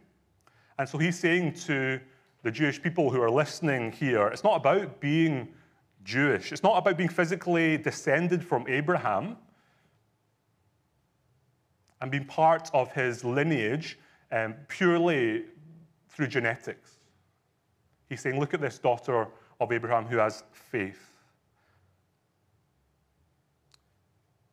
And 0.79 0.89
so 0.89 0.99
he's 0.99 1.19
saying 1.19 1.55
to 1.67 2.01
the 2.43 2.51
Jewish 2.51 2.83
people 2.83 3.11
who 3.11 3.21
are 3.21 3.31
listening 3.31 3.93
here, 3.93 4.27
it's 4.29 4.45
not 4.45 4.57
about 4.57 5.01
being 5.01 5.49
Jewish. 6.05 6.53
It's 6.53 6.63
not 6.63 6.79
about 6.79 6.97
being 6.97 7.09
physically 7.09 7.77
descended 7.77 8.45
from 8.45 8.67
Abraham 8.69 9.37
and 12.01 12.11
being 12.11 12.25
part 12.25 12.71
of 12.73 12.93
his 12.93 13.25
lineage 13.25 13.99
um, 14.33 14.55
purely 14.69 15.45
through 16.09 16.29
genetics. 16.29 16.96
He's 18.09 18.21
saying, 18.21 18.39
look 18.39 18.55
at 18.55 18.61
this 18.61 18.79
daughter 18.79 19.27
of 19.61 19.73
Abraham 19.73 20.05
who 20.05 20.19
has 20.19 20.45
faith. 20.53 21.11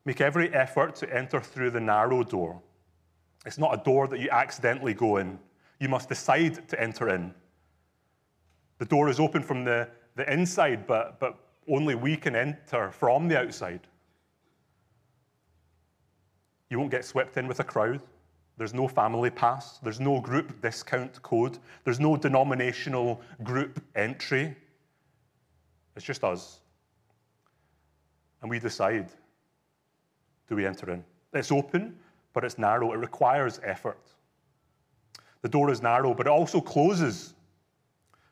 Make 0.06 0.22
every 0.22 0.54
effort 0.54 0.96
to 0.96 1.16
enter 1.16 1.40
through 1.40 1.72
the 1.72 1.80
narrow 1.80 2.24
door. 2.24 2.62
It's 3.46 3.58
not 3.58 3.74
a 3.74 3.84
door 3.84 4.08
that 4.08 4.20
you 4.20 4.30
accidentally 4.30 4.94
go 4.94 5.18
in. 5.18 5.40
You 5.80 5.90
must 5.90 6.10
decide 6.10 6.68
to 6.70 6.82
enter 6.82 7.10
in. 7.10 7.34
The 8.80 8.86
door 8.86 9.10
is 9.10 9.20
open 9.20 9.44
from 9.44 9.64
the, 9.64 9.90
the 10.16 10.32
inside, 10.32 10.88
but, 10.88 11.20
but 11.20 11.38
only 11.70 11.96
we 11.96 12.18
can 12.18 12.36
enter 12.36 12.92
from 12.92 13.28
the 13.28 13.40
outside. 13.40 13.82
You 16.70 16.80
won't 16.80 16.92
get 16.92 17.06
swept 17.06 17.38
in 17.38 17.48
with 17.48 17.60
a 17.60 17.64
crowd. 17.64 18.02
There's 18.58 18.74
no 18.74 18.88
family 18.88 19.30
pass. 19.30 19.80
There's 19.80 20.00
no 20.00 20.22
group 20.22 20.62
discount 20.62 21.22
code. 21.22 21.58
There's 21.84 22.00
no 22.00 22.16
denominational 22.16 23.22
group 23.44 23.84
entry. 23.96 24.56
It's 25.96 26.06
just 26.06 26.24
us. 26.24 26.60
And 28.42 28.50
we 28.50 28.60
decide 28.60 29.10
do 30.50 30.58
we 30.58 30.66
enter 30.66 30.92
in? 30.92 31.04
It's 31.34 31.52
open, 31.52 31.98
but 32.34 32.44
it's 32.44 32.58
narrow. 32.58 32.92
It 32.92 32.98
requires 32.98 33.60
effort. 33.64 34.12
The 35.42 35.50
door 35.50 35.72
is 35.72 35.82
narrow, 35.82 36.14
but 36.14 36.28
it 36.28 36.30
also 36.30 36.62
closes. 36.62 37.34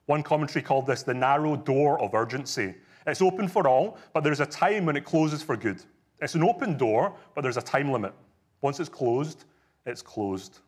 One 0.06 0.22
commentary 0.22 0.62
called 0.62 0.88
this 0.88 1.04
the 1.04 1.13
narrow 1.13 1.56
door 1.56 2.00
of 2.00 2.13
urgency. 2.13 2.75
It's 3.08 3.22
open 3.22 3.48
for 3.48 3.68
all, 3.68 3.98
but 4.13 4.24
there's 4.24 4.40
a 4.40 4.46
time 4.46 4.86
when 4.86 4.96
it 4.96 5.06
closes 5.06 5.42
for 5.42 5.58
good. 5.58 5.82
It's 6.22 6.36
an 6.36 6.44
open 6.44 6.78
door, 6.78 7.16
but 7.34 7.42
there's 7.42 7.58
a 7.58 7.62
time 7.62 7.92
limit. 7.92 8.13
Once 8.62 8.80
it's 8.80 8.90
closed, 8.90 9.46
it's 9.86 10.02
closed. 10.02 10.60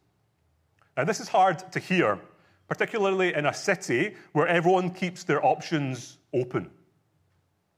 Now, 0.98 1.04
this 1.04 1.20
is 1.20 1.28
hard 1.28 1.72
to 1.72 1.80
hear, 1.80 2.20
particularly 2.68 3.34
in 3.34 3.46
a 3.46 3.54
city 3.54 4.16
where 4.34 4.48
everyone 4.48 4.92
keeps 4.92 5.24
their 5.24 5.44
options 5.46 6.18
open. 6.34 6.70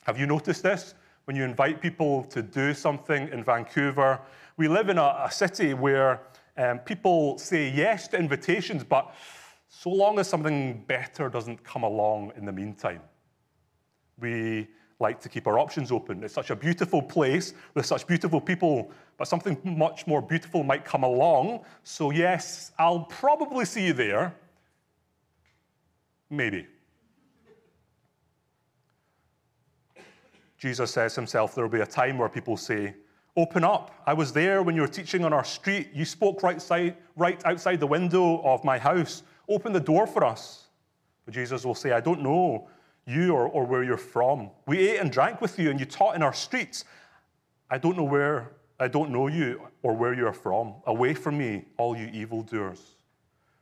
Have 0.03 0.19
you 0.19 0.25
noticed 0.25 0.63
this? 0.63 0.93
When 1.25 1.35
you 1.35 1.43
invite 1.43 1.81
people 1.81 2.23
to 2.25 2.41
do 2.41 2.73
something 2.73 3.29
in 3.29 3.43
Vancouver, 3.43 4.19
we 4.57 4.67
live 4.67 4.89
in 4.89 4.97
a, 4.97 5.23
a 5.25 5.31
city 5.31 5.73
where 5.73 6.21
um, 6.57 6.79
people 6.79 7.37
say 7.37 7.69
yes 7.69 8.07
to 8.09 8.17
invitations, 8.17 8.83
but 8.83 9.13
so 9.67 9.89
long 9.89 10.19
as 10.19 10.29
something 10.29 10.83
better 10.87 11.29
doesn't 11.29 11.63
come 11.63 11.83
along 11.83 12.31
in 12.37 12.45
the 12.45 12.51
meantime. 12.51 13.01
We 14.19 14.67
like 14.99 15.19
to 15.21 15.29
keep 15.29 15.47
our 15.47 15.59
options 15.59 15.91
open. 15.91 16.23
It's 16.23 16.33
such 16.33 16.49
a 16.49 16.55
beautiful 16.55 17.01
place 17.01 17.53
with 17.73 17.85
such 17.85 18.07
beautiful 18.07 18.39
people, 18.39 18.91
but 19.17 19.27
something 19.27 19.57
much 19.63 20.07
more 20.07 20.21
beautiful 20.21 20.63
might 20.63 20.83
come 20.85 21.03
along. 21.03 21.63
So, 21.83 22.11
yes, 22.11 22.71
I'll 22.77 23.05
probably 23.05 23.65
see 23.65 23.87
you 23.87 23.93
there. 23.93 24.35
Maybe. 26.29 26.67
Jesus 30.57 30.91
says 30.91 31.15
himself 31.15 31.53
there 31.53 31.63
will 31.63 31.71
be 31.71 31.81
a 31.81 31.85
time 31.85 32.17
where 32.17 32.29
people 32.29 32.57
say, 32.57 32.95
Open 33.37 33.65
up. 33.65 33.91
I 34.07 34.13
was 34.13 34.31
there 34.31 34.63
when 34.63 34.75
you 34.75 34.81
were 34.81 34.87
teaching 34.87 35.25
on 35.25 35.33
our 35.33 35.43
street. 35.43 35.89
You 35.93 36.05
spoke 36.05 36.41
right, 36.41 36.61
side, 36.61 36.95
right 37.17 37.41
outside 37.45 37.81
the 37.81 37.87
window 37.87 38.41
of 38.43 38.63
my 38.63 38.77
house. 38.77 39.23
Open 39.49 39.73
the 39.73 39.79
door 39.79 40.07
for 40.07 40.23
us. 40.23 40.67
But 41.25 41.33
Jesus 41.33 41.65
will 41.65 41.75
say, 41.75 41.91
I 41.91 41.99
don't 41.99 42.21
know 42.21 42.69
you 43.05 43.33
or, 43.33 43.47
or 43.49 43.65
where 43.65 43.83
you're 43.83 43.97
from. 43.97 44.51
We 44.67 44.87
ate 44.87 44.99
and 44.99 45.11
drank 45.11 45.41
with 45.41 45.59
you 45.59 45.69
and 45.69 45.79
you 45.79 45.85
taught 45.85 46.15
in 46.15 46.23
our 46.23 46.33
streets. 46.33 46.85
I 47.69 47.77
don't 47.77 47.97
know 47.97 48.03
where, 48.03 48.51
I 48.79 48.87
don't 48.87 49.09
know 49.09 49.27
you 49.27 49.67
or 49.83 49.93
where 49.93 50.13
you're 50.13 50.33
from. 50.33 50.75
Away 50.85 51.13
from 51.13 51.37
me, 51.37 51.65
all 51.77 51.95
you 51.95 52.07
evildoers. 52.07 52.95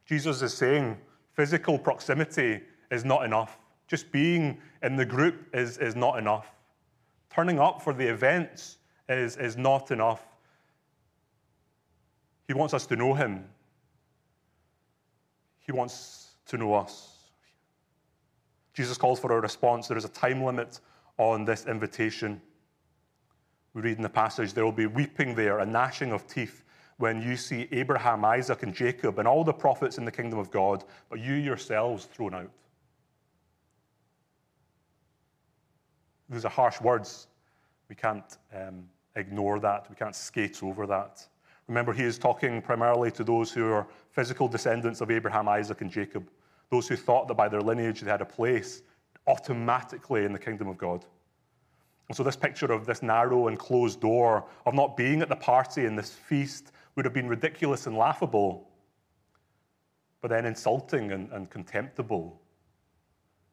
Jesus 0.06 0.42
is 0.42 0.54
saying 0.54 0.98
physical 1.34 1.78
proximity 1.78 2.62
is 2.92 3.06
not 3.06 3.24
enough. 3.24 3.60
Just 3.88 4.12
being 4.12 4.58
in 4.82 4.96
the 4.96 5.06
group 5.06 5.48
is, 5.54 5.78
is 5.78 5.96
not 5.96 6.18
enough. 6.18 6.52
Turning 7.30 7.60
up 7.60 7.82
for 7.82 7.94
the 7.94 8.06
events 8.06 8.78
is, 9.10 9.38
is 9.38 9.58
not 9.58 9.92
enough. 9.92 10.24
He 12.48 12.54
wants 12.54 12.74
us 12.74 12.86
to 12.88 12.96
know 12.96 13.14
him. 13.14 13.46
He 15.60 15.72
wants 15.72 16.32
to 16.48 16.58
know 16.58 16.74
us. 16.74 17.18
Jesus 18.74 18.98
calls 18.98 19.20
for 19.20 19.32
a 19.38 19.40
response. 19.40 19.88
There 19.88 19.98
is 19.98 20.06
a 20.06 20.10
time 20.10 20.44
limit 20.44 20.80
on 21.18 21.46
this 21.46 21.66
invitation. 21.68 22.42
We 23.74 23.82
read 23.82 23.98
in 23.98 24.04
the 24.04 24.10
passage 24.10 24.54
there 24.54 24.66
will 24.66 24.72
be 24.72 24.86
weeping 24.86 25.36
there, 25.36 25.60
a 25.60 25.66
gnashing 25.66 26.12
of 26.12 26.28
teeth 26.28 26.64
when 26.98 27.22
you 27.22 27.36
see 27.36 27.68
Abraham, 27.72 28.24
Isaac, 28.24 28.64
and 28.64 28.74
Jacob 28.74 29.20
and 29.20 29.28
all 29.28 29.44
the 29.44 29.54
prophets 29.54 29.98
in 29.98 30.06
the 30.06 30.12
kingdom 30.12 30.40
of 30.40 30.52
God, 30.52 30.84
but 31.10 31.20
you 31.20 31.34
yourselves 31.34 32.06
thrown 32.06 32.34
out. 32.36 32.52
These 36.30 36.46
are 36.46 36.50
harsh 36.50 36.80
words. 36.82 37.28
We 37.90 37.96
can't 37.96 38.38
um, 38.56 38.86
ignore 39.16 39.60
that. 39.60 39.90
We 39.90 39.96
can't 39.96 40.16
skate 40.16 40.64
over 40.64 40.86
that. 40.88 41.26
Remember, 41.68 41.94
he 41.94 42.04
is 42.04 42.18
talking 42.18 42.62
primarily 42.62 43.12
to 43.12 43.24
those 43.24 43.52
who 43.52 43.72
are 43.72 43.88
physical 44.12 44.48
descendants 44.48 45.02
of 45.02 45.10
Abraham, 45.10 45.48
Isaac, 45.48 45.82
and 45.82 45.90
Jacob 45.90 46.30
those 46.74 46.88
who 46.88 46.96
thought 46.96 47.28
that 47.28 47.36
by 47.36 47.48
their 47.48 47.62
lineage 47.62 48.02
they 48.02 48.10
had 48.10 48.22
a 48.22 48.26
place 48.26 48.82
automatically 49.28 50.26
in 50.26 50.34
the 50.34 50.40
kingdom 50.40 50.68
of 50.68 50.78
God. 50.78 51.06
And 52.08 52.18
so, 52.18 52.24
this 52.24 52.36
picture 52.36 52.72
of 52.72 52.86
this 52.86 53.02
narrow 53.02 53.48
and 53.48 53.58
closed 53.58 54.02
door, 54.02 54.46
of 54.66 54.74
not 54.74 54.98
being 54.98 55.22
at 55.22 55.30
the 55.30 55.36
party 55.36 55.86
in 55.86 55.96
this 55.96 56.12
feast, 56.12 56.72
would 56.96 57.06
have 57.06 57.14
been 57.14 57.28
ridiculous 57.28 57.88
and 57.88 57.98
laughable, 57.98 58.70
but 60.22 60.30
then 60.30 60.46
insulting 60.46 61.12
and, 61.12 61.32
and 61.32 61.50
contemptible. 61.50 62.40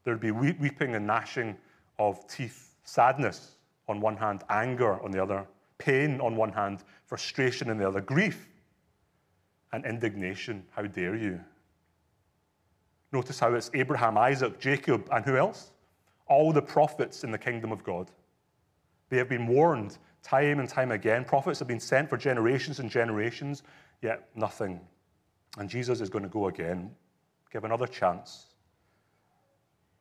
There'd 0.04 0.20
be 0.20 0.30
weeping 0.30 0.94
and 0.94 1.06
gnashing 1.06 1.56
of 1.98 2.26
teeth, 2.26 2.74
sadness 2.84 3.52
on 3.88 4.00
one 4.00 4.16
hand, 4.16 4.42
anger 4.48 5.02
on 5.02 5.10
the 5.10 5.22
other, 5.22 5.46
pain 5.78 6.20
on 6.20 6.36
one 6.36 6.52
hand, 6.52 6.84
frustration 7.06 7.70
on 7.70 7.76
the 7.76 7.86
other, 7.86 8.00
grief 8.00 8.48
and 9.72 9.84
indignation. 9.84 10.64
How 10.70 10.82
dare 10.82 11.16
you? 11.16 11.40
Notice 13.12 13.40
how 13.40 13.54
it's 13.54 13.70
Abraham, 13.74 14.16
Isaac, 14.16 14.58
Jacob, 14.60 15.08
and 15.10 15.24
who 15.24 15.36
else? 15.36 15.72
All 16.28 16.52
the 16.52 16.62
prophets 16.62 17.24
in 17.24 17.30
the 17.30 17.38
kingdom 17.38 17.72
of 17.72 17.82
God. 17.82 18.10
They 19.10 19.18
have 19.18 19.28
been 19.28 19.46
warned 19.46 19.98
time 20.22 20.60
and 20.60 20.68
time 20.68 20.92
again. 20.92 21.24
Prophets 21.24 21.58
have 21.58 21.68
been 21.68 21.80
sent 21.80 22.08
for 22.08 22.16
generations 22.16 22.78
and 22.78 22.90
generations, 22.90 23.62
yet 24.02 24.28
nothing. 24.34 24.80
And 25.58 25.68
Jesus 25.68 26.00
is 26.00 26.08
going 26.08 26.22
to 26.22 26.28
go 26.28 26.46
again, 26.46 26.90
give 27.52 27.64
another 27.64 27.86
chance. 27.86 28.46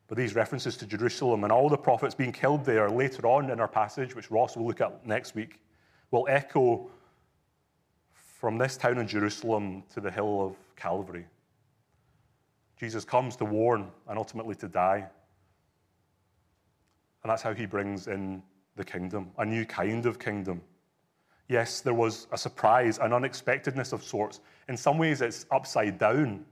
But 0.06 0.16
these 0.16 0.34
references 0.34 0.76
to 0.78 0.86
Jerusalem 0.86 1.44
and 1.44 1.52
all 1.52 1.68
the 1.68 1.76
prophets 1.76 2.14
being 2.14 2.32
killed 2.32 2.64
there 2.64 2.90
later 2.90 3.26
on 3.26 3.50
in 3.50 3.60
our 3.60 3.68
passage, 3.68 4.14
which 4.14 4.30
Ross 4.30 4.56
will 4.56 4.66
look 4.66 4.80
at 4.80 5.06
next 5.06 5.34
week, 5.34 5.60
will 6.10 6.26
echo 6.28 6.90
from 8.12 8.58
this 8.58 8.76
town 8.76 8.98
in 8.98 9.06
Jerusalem 9.06 9.84
to 9.92 10.00
the 10.00 10.10
hill 10.10 10.44
of 10.44 10.56
Calvary. 10.74 11.26
Jesus 12.78 13.04
comes 13.04 13.36
to 13.36 13.44
warn 13.44 13.90
and 14.08 14.18
ultimately 14.18 14.54
to 14.56 14.68
die. 14.68 15.06
And 17.22 17.30
that's 17.30 17.42
how 17.42 17.52
he 17.52 17.66
brings 17.66 18.08
in 18.08 18.42
the 18.80 18.84
kingdom, 18.84 19.30
a 19.36 19.44
new 19.44 19.66
kind 19.66 20.06
of 20.06 20.18
kingdom. 20.18 20.62
Yes, 21.48 21.82
there 21.82 21.92
was 21.92 22.26
a 22.32 22.38
surprise, 22.38 22.98
an 22.98 23.12
unexpectedness 23.12 23.92
of 23.92 24.02
sorts. 24.02 24.40
In 24.70 24.76
some 24.76 24.96
ways, 24.96 25.20
it's 25.20 25.44
upside 25.50 25.98
down, 25.98 26.46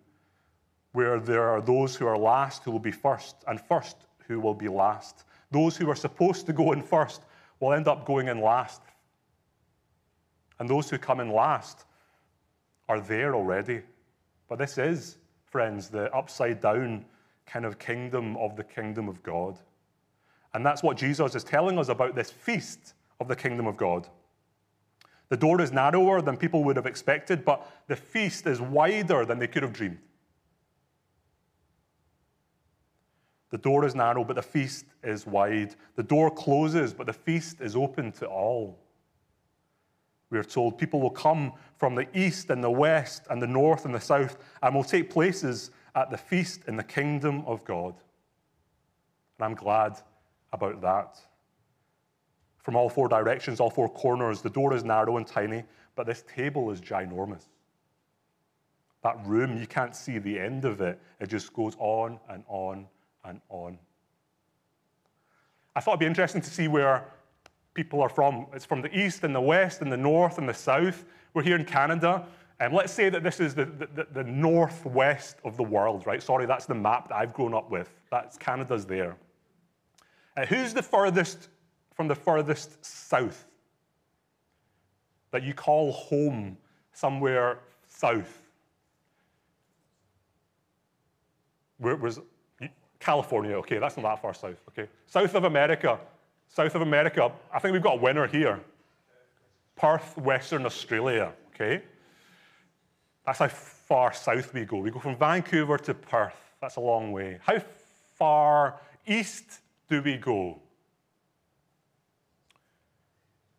where 0.92 1.18
there 1.20 1.49
are 1.49 1.62
those 1.62 1.97
who 1.97 2.06
are 2.06 2.18
last 2.18 2.64
who 2.64 2.70
will 2.70 2.87
be 2.90 2.92
first, 2.92 3.37
and 3.47 3.58
first 3.58 3.97
who 4.26 4.40
will 4.40 4.52
be 4.54 4.68
last. 4.68 5.25
Those 5.50 5.75
who 5.78 5.88
are 5.88 5.97
supposed 5.97 6.44
to 6.47 6.52
go 6.52 6.73
in 6.73 6.82
first 6.82 7.23
will 7.61 7.73
end 7.73 7.88
up 7.88 8.04
going 8.04 8.28
in 8.28 8.42
last. 8.42 8.82
And 10.58 10.68
those 10.68 10.90
who 10.90 10.99
come 10.99 11.20
in 11.20 11.30
last 11.30 11.87
are 12.90 13.00
there 13.00 13.35
already. 13.35 13.80
But 14.49 14.58
this 14.58 14.76
is 14.76 15.16
friends, 15.47 15.88
the 15.88 16.14
upside 16.14 16.61
down 16.61 17.06
kind 17.47 17.64
of 17.64 17.78
kingdom 17.78 18.37
of 18.37 18.54
the 18.54 18.64
kingdom 18.64 19.08
of 19.08 19.23
God. 19.23 19.58
And 20.59 20.67
that's 20.67 20.83
what 20.83 20.97
Jesus 20.97 21.37
is 21.37 21.45
telling 21.45 21.79
us 21.79 21.88
about 21.88 22.17
this 22.17 22.33
feast 22.33 22.95
of 23.21 23.29
the 23.29 23.37
kingdom 23.37 23.69
of 23.69 23.77
God. 23.77 24.09
The 25.29 25.37
door 25.37 25.61
is 25.61 25.71
narrower 25.71 26.21
than 26.21 26.37
people 26.37 26.65
would 26.65 26.75
have 26.75 26.85
expected, 26.85 27.45
but 27.45 27.65
the 27.87 27.95
feast 27.95 28.45
is 28.45 28.61
wider 28.61 29.25
than 29.25 29.38
they 29.38 29.47
could 29.47 29.62
have 29.62 29.73
dreamed. 29.73 29.99
The 33.50 33.59
door 33.59 33.85
is 33.85 33.95
narrow, 33.95 34.25
but 34.25 34.35
the 34.35 34.43
feast 34.43 34.87
is 35.05 35.29
wide. 35.29 35.77
The 35.95 36.03
door 36.03 36.29
closes, 36.29 36.93
but 36.93 37.07
the 37.07 37.12
feast 37.12 37.61
is 37.61 37.77
open 37.77 38.11
to 38.15 38.27
all. 38.27 38.81
We 40.31 40.38
are 40.38 40.45
told 40.45 40.77
people 40.77 41.00
will 41.00 41.09
come 41.09 41.53
from 41.77 41.95
the 41.95 42.09
east 42.19 42.50
and 42.50 42.65
the 42.65 42.69
west 42.69 43.29
and 43.31 43.41
the 43.41 43.47
north 43.47 43.85
and 43.85 43.95
the 43.95 44.00
south 44.00 44.38
and 44.61 44.75
will 44.75 44.83
take 44.83 45.09
places 45.09 45.71
at 45.95 46.11
the 46.11 46.19
feast 46.19 46.62
in 46.67 46.77
the 46.77 46.83
kingdom 46.83 47.45
of 47.47 47.65
God. 47.65 47.95
And 49.38 49.45
I'm 49.45 49.55
glad 49.55 50.03
about 50.52 50.81
that. 50.81 51.19
From 52.59 52.76
all 52.76 52.88
four 52.88 53.09
directions, 53.09 53.61
all 53.61 53.71
four 53.71 53.88
corners, 53.88 54.43
the 54.43 54.50
door 54.50 54.75
is 54.75 54.85
narrow 54.85 55.17
and 55.17 55.26
tiny, 55.26 55.64
but 55.95 56.07
this 56.07 56.25
table 56.35 56.71
is 56.71 56.81
ginormous. 56.81 57.45
That 59.02 59.25
room, 59.25 59.59
you 59.59 59.67
can't 59.67 59.95
see 59.95 60.19
the 60.19 60.38
end 60.38 60.64
of 60.64 60.81
it. 60.81 61.00
It 61.21 61.28
just 61.28 61.52
goes 61.52 61.76
on 61.78 62.19
and 62.28 62.45
on 62.49 62.87
and 63.25 63.40
on. 63.49 63.78
I 65.75 65.81
thought 65.81 65.93
it'd 65.93 66.00
be 66.00 66.07
interesting 66.07 66.43
to 66.43 66.50
see 66.50 66.67
where 66.67 67.05
people 67.75 68.00
are 68.02 68.09
from. 68.09 68.47
It's 68.52 68.64
from 68.64 68.83
the 68.83 68.99
east 68.99 69.23
and 69.23 69.35
the 69.35 69.40
west 69.40 69.81
and 69.81 69.93
the 69.93 69.97
north 69.97 70.38
and 70.38 70.49
the 70.49 70.55
south. 70.55 71.05
We're 71.33 71.45
here 71.45 71.57
in 71.57 71.64
Canada. 71.64 72.26
And 72.61 72.75
let's 72.75 72.93
say 72.93 73.09
that 73.09 73.23
this 73.23 73.38
is 73.38 73.55
the, 73.55 73.67
the, 73.67 74.09
the, 74.12 74.25
northwest 74.25 75.37
of 75.45 75.57
the 75.57 75.62
world, 75.62 76.05
right? 76.07 76.21
Sorry, 76.21 76.45
that's 76.45 76.67
the 76.67 76.75
map 76.75 77.09
that 77.09 77.14
I've 77.14 77.33
grown 77.33 77.55
up 77.55 77.71
with. 77.71 77.88
That's 78.11 78.37
Canada's 78.37 78.85
there. 78.85 79.17
Uh, 80.38 80.47
who's 80.47 80.73
the 80.73 80.83
furthest 80.83 81.49
from 81.95 82.07
the 82.07 82.14
furthest 82.14 82.85
south 82.85 83.45
that 85.33 85.42
you 85.42 85.52
call 85.52 85.90
home 85.90 86.57
somewhere 86.92 87.59
south? 87.88 88.40
Where 91.78 91.97
was 91.97 92.21
California, 93.00 93.57
okay, 93.57 93.78
that's 93.78 93.97
not 93.97 94.02
that 94.02 94.23
far 94.23 94.33
south, 94.33 94.62
okay. 94.68 94.88
South 95.07 95.35
of 95.35 95.42
America, 95.42 95.99
south 96.49 96.75
of 96.76 96.83
America, 96.83 97.33
I 97.52 97.59
think 97.59 97.73
we've 97.73 97.83
got 97.83 97.99
a 97.99 98.00
winner 98.00 98.28
here. 98.28 98.61
Perth, 99.75 100.16
Western 100.18 100.66
Australia, 100.66 101.33
okay. 101.52 101.83
That's 103.26 103.40
how 103.40 103.49
far 103.49 104.12
south 104.12 104.54
we 104.54 104.64
go. 104.64 104.78
We 104.78 104.92
go 104.92 105.00
from 105.00 105.16
Vancouver 105.16 105.78
to 105.78 105.95
Perth. 105.95 106.35
That's 106.61 106.76
a 106.76 106.80
long 106.80 107.11
way. 107.11 107.38
How 107.42 107.61
far 108.16 108.80
east 109.04 109.61
do 109.88 110.02
we 110.02 110.16
go? 110.16 110.61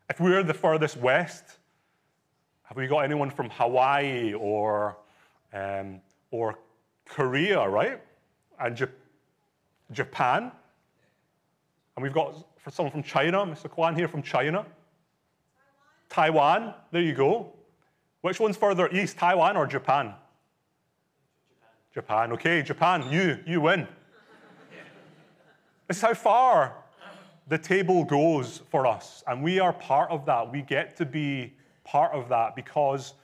If 0.10 0.20
we're 0.20 0.44
the 0.44 0.54
furthest 0.54 0.98
west, 0.98 1.58
have 2.64 2.78
we 2.78 2.88
got 2.88 3.00
anyone 3.00 3.30
from 3.30 3.50
Hawaii 3.50 4.34
or, 4.34 4.98
um, 5.54 6.02
or 6.32 6.60
Korea, 7.06 7.68
right? 7.68 8.02
And 8.60 8.76
Japan? 8.76 8.96
Japan. 9.92 10.52
And 11.96 12.04
we've 12.04 12.14
got 12.14 12.46
for 12.60 12.72
someone 12.72 12.92
from 12.92 13.04
China, 13.04 13.40
Mr. 13.40 13.70
Kwan 13.70 13.96
here 13.96 14.08
from 14.08 14.22
China. 14.22 14.66
Taiwan. 16.10 16.62
Taiwan. 16.62 16.74
There 16.92 17.02
you 17.02 17.14
go. 17.14 17.54
Which 18.22 18.40
one's 18.40 18.58
further 18.58 18.90
east, 18.90 19.18
Taiwan 19.18 19.58
or 19.58 19.66
Japan? 19.66 20.14
Japan. 21.94 22.30
Japan. 22.30 22.32
Okay, 22.34 22.62
Japan, 22.62 23.12
you, 23.12 23.40
you 23.46 23.62
win. 23.62 23.88
This 25.90 25.98
is 25.98 26.04
how 26.04 26.14
far 26.14 26.76
the 27.48 27.58
table 27.58 28.04
goes 28.06 28.62
for 28.70 28.86
us. 28.86 29.24
And 29.26 29.42
we 29.42 29.60
are 29.60 29.74
part 29.74 30.12
of 30.12 30.24
that. 30.28 30.52
We 30.52 30.62
get 30.62 30.96
to 30.98 31.06
be 31.06 31.54
part 31.84 32.14
of 32.14 32.30
that 32.30 32.56
because 32.56 33.16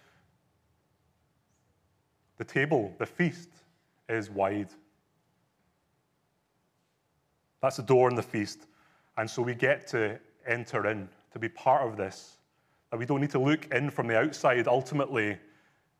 the 2.38 2.44
table, 2.44 2.92
the 2.98 3.06
feast, 3.06 3.50
is 4.10 4.32
wide. 4.32 4.70
That's 7.62 7.78
the 7.78 7.84
door 7.84 8.10
in 8.10 8.16
the 8.16 8.24
feast. 8.24 8.66
And 9.16 9.30
so 9.30 9.44
we 9.44 9.54
get 9.54 9.86
to 9.90 10.20
enter 10.48 10.88
in, 10.88 11.08
to 11.34 11.40
be 11.40 11.50
part 11.50 11.88
of 11.88 11.98
this. 11.98 12.38
That 12.90 12.98
we 12.98 13.06
don't 13.06 13.22
need 13.22 13.30
to 13.32 13.40
look 13.40 13.68
in 13.72 13.92
from 13.92 14.08
the 14.08 14.18
outside. 14.18 14.68
Ultimately, 14.68 15.38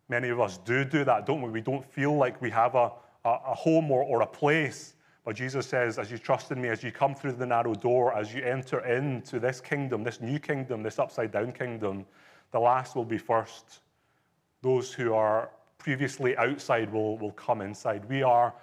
many 0.10 0.30
of 0.30 0.40
us 0.40 0.58
do 0.58 0.84
do 0.84 1.04
that, 1.04 1.28
don't 1.28 1.44
we? 1.44 1.52
We 1.52 1.62
don't 1.62 1.86
feel 1.86 2.16
like 2.16 2.42
we 2.42 2.50
have 2.50 2.74
a, 2.74 2.92
a, 3.24 3.30
a 3.30 3.54
home 3.54 3.92
or, 3.92 4.04
or 4.04 4.24
a 4.24 4.28
place. 4.28 4.95
But 5.26 5.36
Jesus 5.36 5.66
says, 5.66 5.98
as 5.98 6.12
you 6.12 6.20
trust 6.20 6.52
in 6.52 6.62
me, 6.62 6.70
as 6.70 6.84
you 6.84 6.92
come 6.92 7.16
through 7.16 7.34
the 7.34 7.48
narrow 7.48 7.74
door, 7.74 8.16
as 8.16 8.32
you 8.32 8.44
enter 8.44 8.86
into 8.86 9.40
this 9.40 9.60
kingdom, 9.60 10.04
this 10.04 10.22
new 10.22 10.38
kingdom, 10.38 10.84
this 10.84 11.00
upside 11.00 11.32
down 11.32 11.52
kingdom, 11.52 12.06
the 12.52 12.60
last 12.60 12.96
will 12.96 13.06
be 13.06 13.18
first. 13.18 13.80
Those 14.62 14.94
who 14.94 15.16
are 15.16 15.50
previously 15.80 16.38
outside 16.38 16.94
will, 16.94 17.18
will 17.18 17.32
come 17.32 17.62
inside. 17.62 18.08
We 18.08 18.22
are 18.22 18.54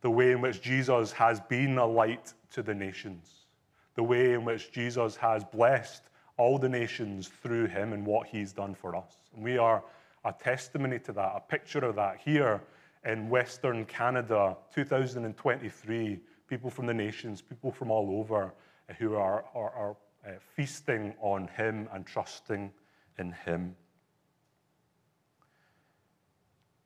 the 0.00 0.10
way 0.10 0.32
in 0.32 0.40
which 0.40 0.60
Jesus 0.60 1.12
has 1.12 1.40
been 1.40 1.78
a 1.78 1.86
light 1.86 2.34
to 2.52 2.62
the 2.62 2.74
nations, 2.74 3.46
the 3.94 4.02
way 4.02 4.32
in 4.32 4.44
which 4.44 4.72
Jesus 4.72 5.14
has 5.16 5.44
blessed 5.44 6.02
all 6.36 6.58
the 6.58 6.68
nations 6.68 7.28
through 7.28 7.66
him 7.66 7.92
and 7.92 8.04
what 8.04 8.26
he's 8.26 8.52
done 8.52 8.74
for 8.74 8.96
us. 8.96 9.14
And 9.36 9.44
we 9.44 9.56
are 9.56 9.84
a 10.24 10.32
testimony 10.32 10.98
to 11.00 11.12
that, 11.12 11.32
a 11.36 11.40
picture 11.40 11.84
of 11.84 11.94
that 11.94 12.18
here 12.18 12.60
in 13.04 13.28
Western 13.28 13.84
Canada, 13.86 14.56
2023. 14.74 16.20
People 16.48 16.70
from 16.70 16.86
the 16.86 16.94
nations, 16.94 17.40
people 17.40 17.70
from 17.70 17.90
all 17.90 18.18
over 18.18 18.52
who 18.98 19.14
are, 19.14 19.44
are, 19.54 19.70
are 19.70 19.96
uh, 20.26 20.32
feasting 20.54 21.14
on 21.20 21.48
him 21.48 21.88
and 21.92 22.04
trusting 22.04 22.70
in 23.18 23.32
him. 23.32 23.74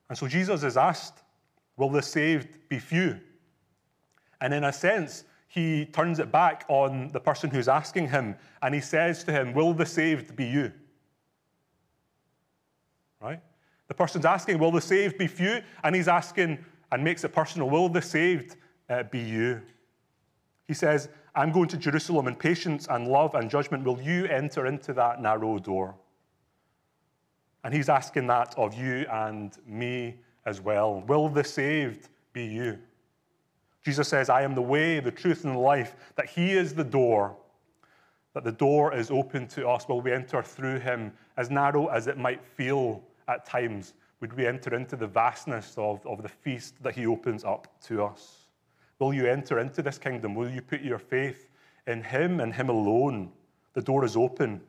And 0.08 0.18
so 0.18 0.28
Jesus 0.28 0.62
is 0.62 0.76
asked 0.76 1.22
Will 1.76 1.88
the 1.88 2.02
saved 2.02 2.68
be 2.68 2.78
few? 2.78 3.18
And 4.40 4.54
in 4.54 4.64
a 4.64 4.72
sense, 4.72 5.24
he 5.48 5.86
turns 5.86 6.18
it 6.18 6.30
back 6.30 6.64
on 6.68 7.08
the 7.08 7.20
person 7.20 7.50
who's 7.50 7.68
asking 7.68 8.08
him 8.08 8.36
and 8.62 8.74
he 8.74 8.80
says 8.80 9.24
to 9.24 9.32
him, 9.32 9.54
Will 9.54 9.72
the 9.72 9.86
saved 9.86 10.36
be 10.36 10.44
you? 10.44 10.72
Right? 13.20 13.40
The 13.94 13.98
person's 13.98 14.24
asking, 14.24 14.58
Will 14.58 14.72
the 14.72 14.80
saved 14.80 15.18
be 15.18 15.28
few? 15.28 15.62
And 15.84 15.94
he's 15.94 16.08
asking 16.08 16.58
and 16.90 17.04
makes 17.04 17.22
it 17.22 17.28
personal, 17.28 17.70
Will 17.70 17.88
the 17.88 18.02
saved 18.02 18.56
uh, 18.90 19.04
be 19.04 19.20
you? 19.20 19.62
He 20.66 20.74
says, 20.74 21.08
I'm 21.36 21.52
going 21.52 21.68
to 21.68 21.76
Jerusalem 21.76 22.26
in 22.26 22.34
patience 22.34 22.88
and 22.90 23.06
love 23.06 23.36
and 23.36 23.48
judgment. 23.48 23.84
Will 23.84 24.00
you 24.00 24.26
enter 24.26 24.66
into 24.66 24.92
that 24.94 25.22
narrow 25.22 25.60
door? 25.60 25.94
And 27.62 27.72
he's 27.72 27.88
asking 27.88 28.26
that 28.26 28.52
of 28.58 28.74
you 28.74 29.06
and 29.12 29.56
me 29.64 30.16
as 30.44 30.60
well. 30.60 31.04
Will 31.06 31.28
the 31.28 31.44
saved 31.44 32.08
be 32.32 32.44
you? 32.44 32.78
Jesus 33.84 34.08
says, 34.08 34.28
I 34.28 34.42
am 34.42 34.56
the 34.56 34.62
way, 34.62 34.98
the 34.98 35.12
truth, 35.12 35.44
and 35.44 35.54
the 35.54 35.60
life, 35.60 35.94
that 36.16 36.26
He 36.26 36.52
is 36.52 36.74
the 36.74 36.84
door, 36.84 37.36
that 38.32 38.42
the 38.42 38.52
door 38.52 38.92
is 38.92 39.10
open 39.10 39.46
to 39.48 39.68
us. 39.68 39.86
Will 39.86 40.00
we 40.00 40.10
enter 40.10 40.42
through 40.42 40.80
Him, 40.80 41.12
as 41.36 41.48
narrow 41.48 41.86
as 41.86 42.08
it 42.08 42.18
might 42.18 42.42
feel 42.44 43.02
at 43.28 43.46
times? 43.46 43.94
Would 44.20 44.32
we 44.34 44.46
enter 44.46 44.74
into 44.74 44.96
the 44.96 45.06
vastness 45.06 45.74
of, 45.76 46.04
of 46.06 46.22
the 46.22 46.28
feast 46.28 46.82
that 46.82 46.94
He 46.94 47.06
opens 47.06 47.44
up 47.44 47.68
to 47.84 48.04
us? 48.04 48.48
Will 48.98 49.12
you 49.12 49.26
enter 49.26 49.58
into 49.58 49.82
this 49.82 49.98
kingdom? 49.98 50.34
Will 50.34 50.50
you 50.50 50.62
put 50.62 50.80
your 50.80 50.98
faith 50.98 51.50
in 51.86 52.02
Him 52.02 52.40
and 52.40 52.54
Him 52.54 52.68
alone? 52.68 53.30
The 53.74 53.82
door 53.82 54.04
is 54.04 54.16
open 54.16 54.60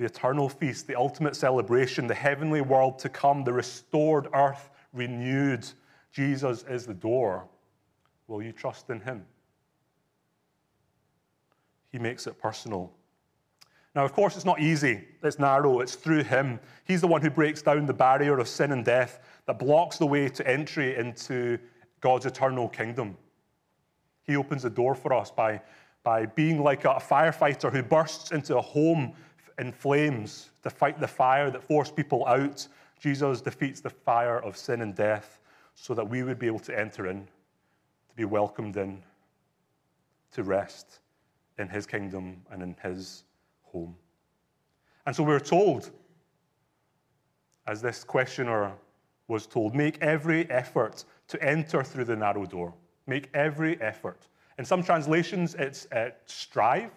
the 0.00 0.06
eternal 0.06 0.48
feast, 0.48 0.86
the 0.86 0.94
ultimate 0.94 1.36
celebration, 1.36 2.06
the 2.06 2.14
heavenly 2.14 2.62
world 2.62 2.98
to 2.98 3.10
come, 3.10 3.44
the 3.44 3.52
restored 3.52 4.28
earth 4.32 4.70
renewed. 4.94 5.68
Jesus 6.10 6.64
is 6.70 6.86
the 6.86 6.94
door. 6.94 7.46
Will 8.26 8.42
you 8.42 8.50
trust 8.50 8.88
in 8.88 8.98
him? 9.00 9.26
He 11.92 11.98
makes 11.98 12.26
it 12.26 12.40
personal. 12.40 12.90
Now, 13.94 14.04
of 14.04 14.12
course, 14.12 14.36
it's 14.36 14.44
not 14.44 14.60
easy. 14.60 15.04
It's 15.22 15.38
narrow. 15.38 15.80
It's 15.80 15.96
through 15.96 16.22
him. 16.24 16.60
He's 16.84 17.00
the 17.00 17.08
one 17.08 17.22
who 17.22 17.30
breaks 17.30 17.62
down 17.62 17.86
the 17.86 17.92
barrier 17.92 18.38
of 18.38 18.46
sin 18.46 18.72
and 18.72 18.84
death 18.84 19.20
that 19.46 19.58
blocks 19.58 19.98
the 19.98 20.06
way 20.06 20.28
to 20.28 20.48
entry 20.48 20.96
into 20.96 21.58
God's 22.00 22.26
eternal 22.26 22.68
kingdom. 22.68 23.16
He 24.22 24.36
opens 24.36 24.62
the 24.62 24.70
door 24.70 24.94
for 24.94 25.12
us 25.12 25.30
by, 25.30 25.60
by 26.04 26.26
being 26.26 26.62
like 26.62 26.84
a 26.84 26.94
firefighter 26.94 27.72
who 27.72 27.82
bursts 27.82 28.30
into 28.30 28.56
a 28.56 28.62
home 28.62 29.12
in 29.58 29.72
flames 29.72 30.50
to 30.62 30.70
fight 30.70 31.00
the 31.00 31.08
fire 31.08 31.50
that 31.50 31.62
forced 31.62 31.96
people 31.96 32.26
out. 32.26 32.66
Jesus 33.00 33.40
defeats 33.40 33.80
the 33.80 33.90
fire 33.90 34.40
of 34.42 34.56
sin 34.56 34.82
and 34.82 34.94
death 34.94 35.40
so 35.74 35.94
that 35.94 36.08
we 36.08 36.22
would 36.22 36.38
be 36.38 36.46
able 36.46 36.60
to 36.60 36.78
enter 36.78 37.08
in, 37.08 37.24
to 38.08 38.14
be 38.14 38.24
welcomed 38.24 38.76
in, 38.76 39.02
to 40.32 40.44
rest 40.44 41.00
in 41.58 41.68
his 41.68 41.86
kingdom 41.86 42.40
and 42.50 42.62
in 42.62 42.76
his 42.82 43.24
home. 43.72 43.94
And 45.06 45.14
so 45.14 45.22
we're 45.22 45.40
told, 45.40 45.90
as 47.66 47.80
this 47.80 48.04
questioner 48.04 48.72
was 49.28 49.46
told, 49.46 49.74
make 49.74 50.00
every 50.02 50.48
effort 50.50 51.04
to 51.28 51.42
enter 51.42 51.82
through 51.82 52.04
the 52.04 52.16
narrow 52.16 52.44
door. 52.44 52.74
Make 53.06 53.28
every 53.34 53.80
effort. 53.80 54.26
In 54.58 54.64
some 54.64 54.82
translations, 54.82 55.54
it's 55.54 55.86
uh, 55.92 56.10
strive. 56.26 56.90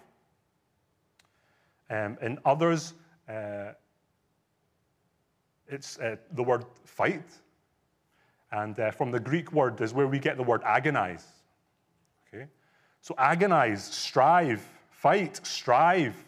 Um, 1.90 2.18
in 2.20 2.38
others, 2.44 2.94
uh, 3.28 3.72
it's 5.68 5.98
uh, 5.98 6.16
the 6.32 6.42
word 6.42 6.64
fight. 6.84 7.28
And 8.52 8.78
uh, 8.78 8.90
from 8.90 9.10
the 9.10 9.20
Greek 9.20 9.52
word 9.52 9.80
is 9.80 9.92
where 9.92 10.06
we 10.06 10.18
get 10.18 10.36
the 10.36 10.42
word 10.42 10.62
agonize. 10.64 11.26
Okay? 12.28 12.46
So 13.00 13.14
agonize, 13.18 13.82
strive, 13.82 14.66
fight, 14.90 15.44
strive 15.44 16.23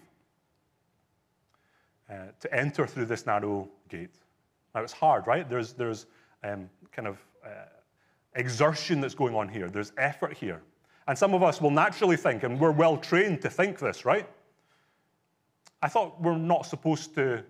uh, 2.11 2.15
to 2.41 2.55
enter 2.55 2.87
through 2.87 3.07
this 3.07 3.27
narrow 3.27 3.69
gate. 3.89 4.15
Now 4.75 4.83
it's 4.83 4.93
hard, 4.93 5.27
right? 5.27 5.49
There's, 5.49 5.73
there's 5.73 6.07
um, 6.45 6.69
kind 6.93 7.09
of 7.09 7.19
uh, 7.45 7.49
exertion 8.35 9.01
that's 9.01 9.15
going 9.15 9.35
on 9.35 9.49
here, 9.49 9.69
there's 9.69 9.93
effort 9.97 10.37
here. 10.37 10.63
And 11.09 11.17
some 11.17 11.35
of 11.35 11.43
us 11.43 11.61
will 11.61 11.71
naturally 11.71 12.17
think, 12.17 12.43
and 12.43 12.59
we're 12.59 12.73
well 12.73 12.97
trained 12.97 13.41
to 13.43 13.51
think 13.51 13.79
this, 13.79 14.05
right? 14.05 14.29
I 15.83 15.89
thought 15.89 16.21
we're 16.21 16.37
not 16.37 16.67
supposed 16.67 17.15
to 17.15 17.45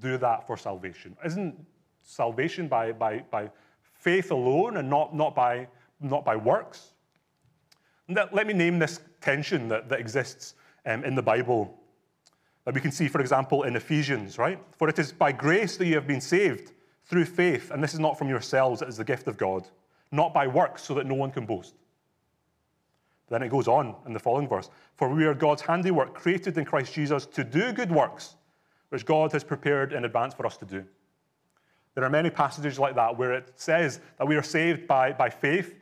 do 0.00 0.18
that 0.18 0.46
for 0.46 0.56
salvation. 0.56 1.16
Isn't 1.24 1.54
salvation 2.02 2.68
by, 2.68 2.92
by, 2.92 3.24
by 3.30 3.50
faith 3.94 4.30
alone 4.30 4.76
and 4.76 4.88
not, 4.90 5.14
not, 5.14 5.34
by, 5.34 5.66
not 6.00 6.24
by 6.24 6.36
works? 6.36 6.94
Let, 8.08 8.46
me 8.46 8.52
name 8.52 8.78
this 8.78 9.00
tension 9.20 9.68
that, 9.68 9.88
that 9.88 10.00
exists 10.00 10.54
um, 10.84 11.04
in 11.04 11.14
the 11.14 11.22
Bible 11.22 11.79
we 12.66 12.80
can 12.80 12.92
see, 12.92 13.08
for 13.08 13.20
example, 13.20 13.62
in 13.64 13.76
Ephesians, 13.76 14.38
right? 14.38 14.58
For 14.76 14.88
it 14.88 14.98
is 14.98 15.12
by 15.12 15.32
grace 15.32 15.76
that 15.76 15.86
you 15.86 15.94
have 15.94 16.06
been 16.06 16.20
saved 16.20 16.72
through 17.06 17.24
faith, 17.24 17.70
and 17.70 17.82
this 17.82 17.94
is 17.94 18.00
not 18.00 18.18
from 18.18 18.28
yourselves, 18.28 18.82
it 18.82 18.88
is 18.88 18.96
the 18.96 19.04
gift 19.04 19.26
of 19.26 19.36
God, 19.36 19.66
not 20.12 20.32
by 20.32 20.46
works, 20.46 20.82
so 20.82 20.94
that 20.94 21.06
no 21.06 21.14
one 21.14 21.30
can 21.30 21.46
boast. 21.46 21.74
Then 23.28 23.42
it 23.42 23.48
goes 23.48 23.68
on 23.68 23.94
in 24.06 24.12
the 24.12 24.18
following 24.18 24.48
verse 24.48 24.70
For 24.96 25.08
we 25.08 25.24
are 25.24 25.34
God's 25.34 25.62
handiwork, 25.62 26.14
created 26.14 26.58
in 26.58 26.64
Christ 26.64 26.92
Jesus 26.92 27.26
to 27.26 27.44
do 27.44 27.72
good 27.72 27.90
works, 27.90 28.36
which 28.90 29.06
God 29.06 29.32
has 29.32 29.42
prepared 29.42 29.92
in 29.92 30.04
advance 30.04 30.34
for 30.34 30.44
us 30.46 30.56
to 30.58 30.64
do. 30.64 30.84
There 31.94 32.04
are 32.04 32.10
many 32.10 32.30
passages 32.30 32.78
like 32.78 32.94
that 32.96 33.16
where 33.16 33.32
it 33.32 33.52
says 33.56 34.00
that 34.18 34.26
we 34.26 34.36
are 34.36 34.42
saved 34.42 34.86
by, 34.86 35.12
by 35.12 35.30
faith, 35.30 35.76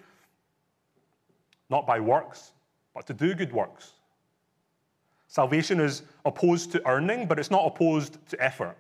not 1.71 1.87
by 1.87 2.01
works, 2.01 2.53
but 2.95 3.07
to 3.07 3.15
do 3.15 3.35
good 3.35 3.53
works. 3.53 3.93
Salvation 5.29 5.79
is 5.79 6.03
opposed 6.25 6.73
to 6.73 6.89
earning, 6.89 7.27
but 7.27 7.39
it's 7.39 7.51
not 7.51 7.67
opposed 7.67 8.19
to 8.31 8.43
effort. 8.43 8.77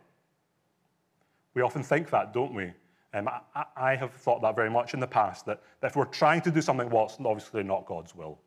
We 1.55 1.63
often 1.63 1.83
think 1.83 2.11
that, 2.11 2.33
don't 2.33 2.55
we? 2.55 2.73
Um, 3.15 3.29
I, 3.55 3.65
I, 3.77 3.97
have 3.97 4.13
thought 4.13 4.43
that 4.43 4.57
very 4.57 4.71
much 4.71 4.93
in 4.95 5.01
the 5.01 5.07
past, 5.07 5.47
that, 5.47 5.63
that 5.81 5.89
if 5.89 5.97
we're 5.97 6.05
trying 6.05 6.41
to 6.43 6.51
do 6.51 6.61
something, 6.61 6.89
well, 6.91 7.05
it's 7.05 7.17
obviously 7.25 7.63
not 7.63 7.87
God's 7.87 8.15
will. 8.15 8.39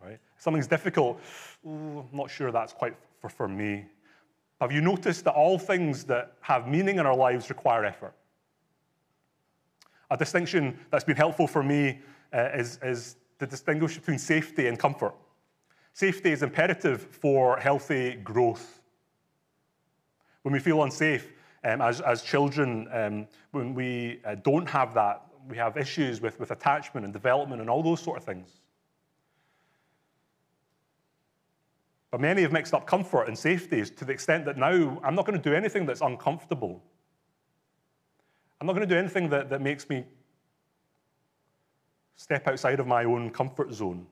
Right? 0.00 0.18
If 0.36 0.42
something's 0.42 0.66
difficult, 0.66 1.20
ooh, 1.66 2.04
I'm 2.10 2.16
not 2.16 2.30
sure 2.30 2.52
that's 2.52 2.72
quite 2.72 2.94
for, 3.20 3.28
for 3.28 3.48
me. 3.48 3.86
Have 4.60 4.70
you 4.70 4.80
noticed 4.80 5.24
that 5.24 5.32
all 5.32 5.58
things 5.58 6.04
that 6.04 6.34
have 6.40 6.68
meaning 6.68 6.98
in 6.98 7.06
our 7.06 7.16
lives 7.16 7.48
require 7.50 7.84
effort? 7.84 8.14
A 10.10 10.16
distinction 10.16 10.78
that's 10.90 11.04
been 11.04 11.16
helpful 11.16 11.46
for 11.46 11.62
me 11.62 12.00
uh, 12.32 12.50
is, 12.54 12.78
is 12.82 13.16
to 13.38 13.46
distinguish 13.46 13.96
between 13.96 14.18
safety 14.18 14.68
and 14.68 14.78
comfort. 14.78 15.14
Safety 15.94 16.32
is 16.32 16.42
imperative 16.42 17.00
for 17.00 17.56
healthy 17.56 18.16
growth. 18.16 18.82
When 20.42 20.52
we 20.52 20.58
feel 20.58 20.82
unsafe 20.82 21.32
um, 21.62 21.80
as, 21.80 22.00
as 22.00 22.20
children, 22.20 22.88
um, 22.92 23.28
when 23.52 23.74
we 23.74 24.20
uh, 24.24 24.34
don't 24.34 24.68
have 24.68 24.92
that, 24.94 25.22
we 25.48 25.56
have 25.56 25.76
issues 25.76 26.20
with, 26.20 26.38
with 26.40 26.50
attachment 26.50 27.04
and 27.04 27.12
development 27.12 27.60
and 27.60 27.70
all 27.70 27.80
those 27.80 28.02
sort 28.02 28.18
of 28.18 28.24
things. 28.24 28.48
But 32.10 32.20
many 32.20 32.42
have 32.42 32.52
mixed 32.52 32.74
up 32.74 32.88
comfort 32.88 33.28
and 33.28 33.38
safety 33.38 33.84
to 33.84 34.04
the 34.04 34.12
extent 34.12 34.44
that 34.46 34.58
now 34.58 35.00
I'm 35.04 35.14
not 35.14 35.26
going 35.26 35.40
to 35.40 35.50
do 35.50 35.54
anything 35.54 35.86
that's 35.86 36.00
uncomfortable. 36.00 36.82
I'm 38.60 38.66
not 38.66 38.72
going 38.72 38.88
to 38.88 38.92
do 38.92 38.98
anything 38.98 39.28
that, 39.30 39.48
that 39.50 39.60
makes 39.60 39.88
me 39.88 40.04
step 42.16 42.48
outside 42.48 42.80
of 42.80 42.88
my 42.88 43.04
own 43.04 43.30
comfort 43.30 43.72
zone. 43.72 44.06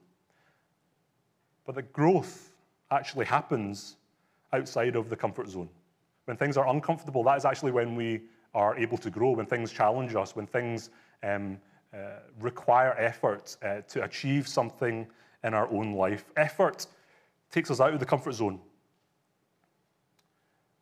But 1.65 1.75
the 1.75 1.83
growth 1.83 2.53
actually 2.91 3.27
happens 3.27 3.97
outside 4.53 4.97
of 4.97 5.09
the 5.09 5.17
comfort 5.17 5.49
zone. 5.49 5.69
When 6.27 6.37
things 6.37 6.57
are 6.57 6.69
uncomfortable, 6.69 7.25
that 7.25 7.37
is 7.37 7.45
actually 7.45 7.73
when 7.73 7.97
we 7.97 8.23
are 8.55 8.77
able 8.77 8.99
to 8.99 9.11
grow, 9.11 9.31
when 9.31 9.47
things 9.47 9.73
challenge 9.73 10.15
us, 10.15 10.37
when 10.37 10.47
things 10.47 10.91
um, 11.23 11.59
uh, 11.95 12.21
require 12.41 12.95
effort 12.99 13.57
uh, 13.63 13.81
to 13.89 14.05
achieve 14.05 14.47
something 14.47 15.07
in 15.45 15.55
our 15.55 15.69
own 15.71 15.95
life. 15.95 16.25
Effort 16.37 16.87
takes 17.51 17.71
us 17.71 17.81
out 17.81 17.93
of 17.93 18.01
the 18.01 18.07
comfort 18.07 18.33
zone 18.33 18.61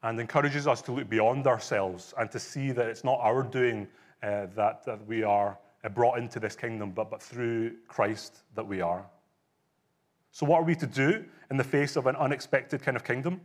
and 0.03 0.19
encourages 0.19 0.67
us 0.67 0.83
to 0.83 0.93
look 0.93 1.09
beyond 1.09 1.47
ourselves 1.47 2.15
and 2.19 2.31
to 2.31 2.39
see 2.39 2.73
that 2.73 2.87
it's 2.87 3.05
not 3.05 3.19
our 3.21 3.43
doing 3.43 3.87
uh, 4.23 4.47
that, 4.55 4.85
that 4.85 5.07
we 5.07 5.23
are 5.23 5.59
uh, 5.85 5.89
brought 5.89 6.19
into 6.19 6.41
this 6.41 6.57
kingdom, 6.57 6.91
but, 6.91 7.11
but 7.11 7.23
through 7.23 7.75
Christ 7.89 8.39
that 8.55 8.67
we 8.67 8.81
are. 8.81 9.05
So, 10.33 10.47
what 10.47 10.61
are 10.61 10.65
we 10.65 10.75
to 10.77 10.87
do 10.87 11.25
in 11.51 11.57
the 11.57 11.65
face 11.65 11.97
of 11.97 12.07
an 12.07 12.17
unexpected 12.17 12.83
kind 12.83 12.97
of 12.97 13.05
kingdom? 13.05 13.41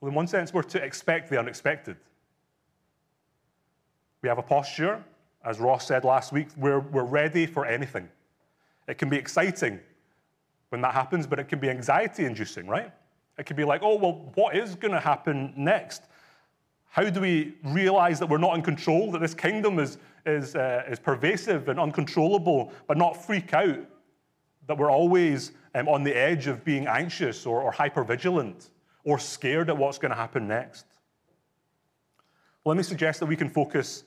Well, 0.00 0.08
in 0.08 0.14
one 0.14 0.26
sense, 0.26 0.52
we're 0.52 0.62
to 0.62 0.82
expect 0.82 1.30
the 1.30 1.38
unexpected. 1.38 1.96
We 4.22 4.28
have 4.28 4.38
a 4.38 4.42
posture, 4.42 5.02
as 5.44 5.58
Ross 5.58 5.86
said 5.86 6.04
last 6.04 6.32
week, 6.32 6.48
where 6.56 6.80
we're 6.80 7.04
ready 7.04 7.46
for 7.46 7.66
anything. 7.66 8.08
It 8.88 8.98
can 8.98 9.08
be 9.08 9.16
exciting 9.16 9.80
when 10.70 10.80
that 10.80 10.94
happens, 10.94 11.26
but 11.26 11.38
it 11.38 11.48
can 11.48 11.58
be 11.58 11.70
anxiety 11.70 12.24
inducing, 12.24 12.66
right? 12.66 12.92
It 13.38 13.46
can 13.46 13.56
be 13.56 13.64
like, 13.64 13.82
oh, 13.82 13.96
well, 13.96 14.32
what 14.34 14.56
is 14.56 14.74
going 14.74 14.92
to 14.92 15.00
happen 15.00 15.52
next? 15.56 16.02
How 16.90 17.08
do 17.08 17.20
we 17.20 17.54
realize 17.64 18.18
that 18.18 18.28
we're 18.28 18.38
not 18.38 18.54
in 18.54 18.62
control, 18.62 19.10
that 19.12 19.20
this 19.20 19.34
kingdom 19.34 19.78
is, 19.78 19.98
is, 20.26 20.54
uh, 20.54 20.84
is 20.88 20.98
pervasive 20.98 21.68
and 21.68 21.80
uncontrollable, 21.80 22.72
but 22.86 22.96
not 22.96 23.24
freak 23.24 23.54
out 23.54 23.78
that 24.66 24.78
we're 24.78 24.90
always 24.90 25.52
um, 25.74 25.88
on 25.88 26.04
the 26.04 26.14
edge 26.14 26.46
of 26.46 26.64
being 26.64 26.86
anxious 26.86 27.46
or, 27.46 27.60
or 27.62 27.72
hypervigilant 27.72 28.70
or 29.04 29.18
scared 29.18 29.68
at 29.68 29.76
what's 29.76 29.98
going 29.98 30.10
to 30.10 30.16
happen 30.16 30.46
next. 30.46 30.86
Let 32.64 32.76
me 32.76 32.82
suggest 32.82 33.20
that 33.20 33.26
we 33.26 33.36
can 33.36 33.48
focus 33.48 34.04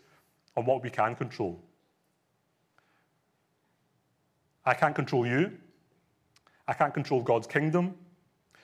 on 0.56 0.66
what 0.66 0.82
we 0.82 0.90
can 0.90 1.16
control. 1.16 1.62
I 4.66 4.74
can't 4.74 4.96
control 4.96 5.28
you. 5.28 5.52
I 6.68 6.74
can't 6.74 6.94
control 6.94 7.22
God's 7.22 7.48
kingdom. 7.48 7.94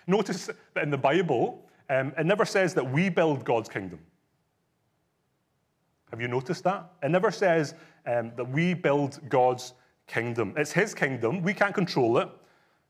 Notice 0.07 0.49
that 0.73 0.83
in 0.83 0.89
the 0.89 0.97
Bible, 0.97 1.69
um, 1.89 2.13
it 2.17 2.25
never 2.25 2.45
says 2.45 2.73
that 2.73 2.89
we 2.89 3.09
build 3.09 3.43
God's 3.43 3.69
kingdom. 3.69 3.99
Have 6.09 6.19
you 6.19 6.27
noticed 6.27 6.63
that? 6.63 6.89
It 7.03 7.11
never 7.11 7.31
says 7.31 7.75
um, 8.05 8.31
that 8.35 8.49
we 8.49 8.73
build 8.73 9.19
God's 9.29 9.73
kingdom. 10.11 10.53
It's 10.57 10.71
his 10.71 10.93
kingdom. 10.93 11.41
We 11.41 11.53
can't 11.53 11.73
control 11.73 12.17
it. 12.17 12.29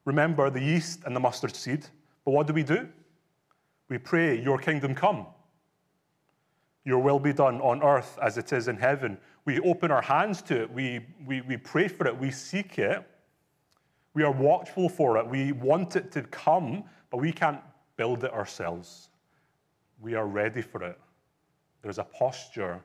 Remember 0.06 0.50
the 0.50 0.60
yeast 0.60 1.02
and 1.06 1.16
the 1.16 1.20
mustard 1.20 1.56
seed. 1.56 1.86
But 2.26 2.32
what 2.32 2.48
do 2.48 2.54
we 2.54 2.64
do? 2.64 2.88
We 3.90 3.98
pray, 3.98 4.42
Your 4.42 4.58
kingdom 4.58 4.96
come. 4.96 5.28
Your 6.84 7.00
will 7.00 7.20
be 7.20 7.34
done 7.34 7.62
on 7.62 7.84
earth 7.84 8.18
as 8.22 8.38
it 8.38 8.52
is 8.52 8.68
in 8.68 8.78
heaven. 8.78 9.18
We 9.46 9.60
open 9.60 9.92
our 9.92 10.02
hands 10.02 10.42
to 10.44 10.64
it. 10.64 10.72
We, 10.72 11.06
we, 11.26 11.42
we 11.42 11.58
pray 11.58 11.88
for 11.88 12.08
it. 12.08 12.18
We 12.18 12.32
seek 12.32 12.80
it. 12.80 13.04
We 14.14 14.24
are 14.24 14.32
watchful 14.32 14.90
for 14.90 15.18
it. 15.18 15.28
We 15.28 15.52
want 15.52 15.96
it 15.96 16.12
to 16.14 16.24
come, 16.24 16.84
but 17.12 17.18
we 17.18 17.32
can't 17.32 17.62
build 17.98 18.24
it 18.24 18.34
ourselves. 18.34 19.10
We 20.00 20.16
are 20.16 20.26
ready 20.26 20.62
for 20.62 20.84
it. 20.84 21.00
There's 21.84 22.00
a 22.00 22.04
posture 22.04 22.82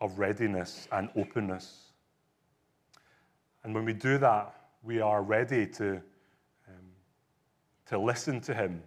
of 0.00 0.18
readiness 0.18 0.88
and 0.92 1.08
openness. 1.16 1.87
And 3.64 3.74
when 3.74 3.84
we 3.84 3.92
do 3.92 4.18
that, 4.18 4.54
we 4.82 5.00
are 5.00 5.22
ready 5.22 5.66
to, 5.66 5.96
um, 6.68 6.86
to 7.86 7.98
listen 7.98 8.40
to 8.42 8.54
Him, 8.54 8.82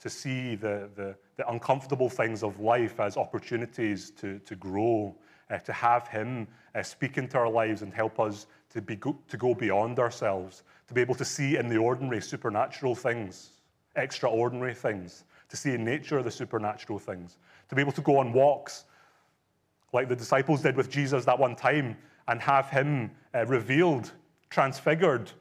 to 0.00 0.10
see 0.10 0.54
the, 0.54 0.90
the, 0.94 1.16
the, 1.36 1.48
uncomfortable 1.50 2.08
things 2.08 2.42
of 2.42 2.60
life 2.60 3.00
as 3.00 3.16
opportunities 3.16 4.10
to, 4.12 4.38
to 4.40 4.56
grow, 4.56 5.16
uh, 5.50 5.58
to 5.58 5.72
have 5.72 6.08
Him 6.08 6.48
uh, 6.74 6.82
speak 6.82 7.18
into 7.18 7.38
our 7.38 7.50
lives 7.50 7.82
and 7.82 7.92
help 7.92 8.18
us 8.20 8.46
to, 8.70 8.82
be 8.82 8.96
go, 8.96 9.16
to 9.28 9.36
go 9.36 9.54
beyond 9.54 9.98
ourselves, 9.98 10.62
to 10.88 10.94
be 10.94 11.00
able 11.00 11.14
to 11.14 11.24
see 11.24 11.56
in 11.56 11.68
the 11.68 11.76
ordinary 11.76 12.20
supernatural 12.20 12.94
things, 12.94 13.50
extraordinary 13.96 14.74
things, 14.74 15.24
to 15.48 15.56
see 15.56 15.72
in 15.72 15.84
nature 15.84 16.22
the 16.22 16.30
supernatural 16.30 16.98
things, 16.98 17.38
to 17.68 17.74
be 17.74 17.80
able 17.80 17.92
to 17.92 18.02
go 18.02 18.18
on 18.18 18.32
walks 18.32 18.84
like 19.92 20.08
the 20.08 20.16
disciples 20.16 20.62
did 20.62 20.76
with 20.76 20.90
Jesus 20.90 21.24
that 21.24 21.38
one 21.38 21.56
time 21.56 21.96
and 22.28 22.40
have 22.40 22.68
him 22.68 23.10
uh, 23.34 23.44
revealed, 23.46 24.12
transfigured 24.50 25.32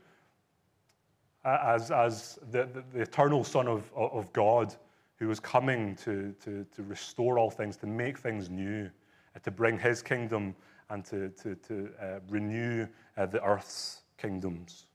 uh, 1.45 1.59
as, 1.63 1.91
as 1.91 2.39
the, 2.51 2.65
the, 2.73 2.83
the, 2.93 3.01
eternal 3.01 3.43
Son 3.43 3.67
of, 3.67 3.91
of 3.95 4.31
God 4.33 4.73
who 5.17 5.27
was 5.27 5.39
coming 5.39 5.95
to, 5.97 6.33
to, 6.43 6.65
to 6.75 6.83
restore 6.83 7.37
all 7.37 7.49
things, 7.49 7.77
to 7.77 7.87
make 7.87 8.17
things 8.17 8.49
new, 8.49 8.89
uh, 9.35 9.39
to 9.39 9.51
bring 9.51 9.77
his 9.77 10.01
kingdom 10.01 10.55
and 10.89 11.03
to, 11.05 11.29
to, 11.29 11.55
to 11.55 11.89
uh, 12.01 12.19
renew 12.29 12.87
uh, 13.17 13.25
the 13.25 13.43
earth's 13.43 14.01
kingdoms. 14.17 14.85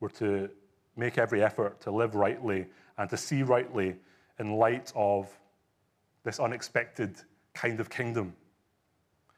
We're 0.00 0.08
to 0.10 0.50
make 0.96 1.18
every 1.18 1.42
effort 1.42 1.80
to 1.82 1.90
live 1.90 2.14
rightly 2.14 2.66
and 2.98 3.08
to 3.10 3.16
see 3.16 3.42
rightly 3.42 3.96
in 4.38 4.52
light 4.56 4.92
of 4.94 5.28
this 6.24 6.40
unexpected 6.40 7.16
kind 7.54 7.80
of 7.80 7.88
kingdom. 7.88 8.34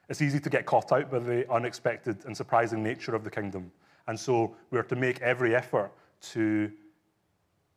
It's 0.08 0.22
easy 0.22 0.40
to 0.40 0.50
get 0.50 0.64
caught 0.64 0.90
out 0.92 1.10
by 1.10 1.18
the 1.18 1.50
unexpected 1.52 2.24
and 2.24 2.36
surprising 2.36 2.82
nature 2.82 3.14
of 3.14 3.24
the 3.24 3.30
kingdom. 3.30 3.70
And 4.06 4.18
so 4.18 4.56
we're 4.70 4.82
to 4.84 4.96
make 4.96 5.20
every 5.20 5.54
effort 5.54 5.92
to, 6.32 6.70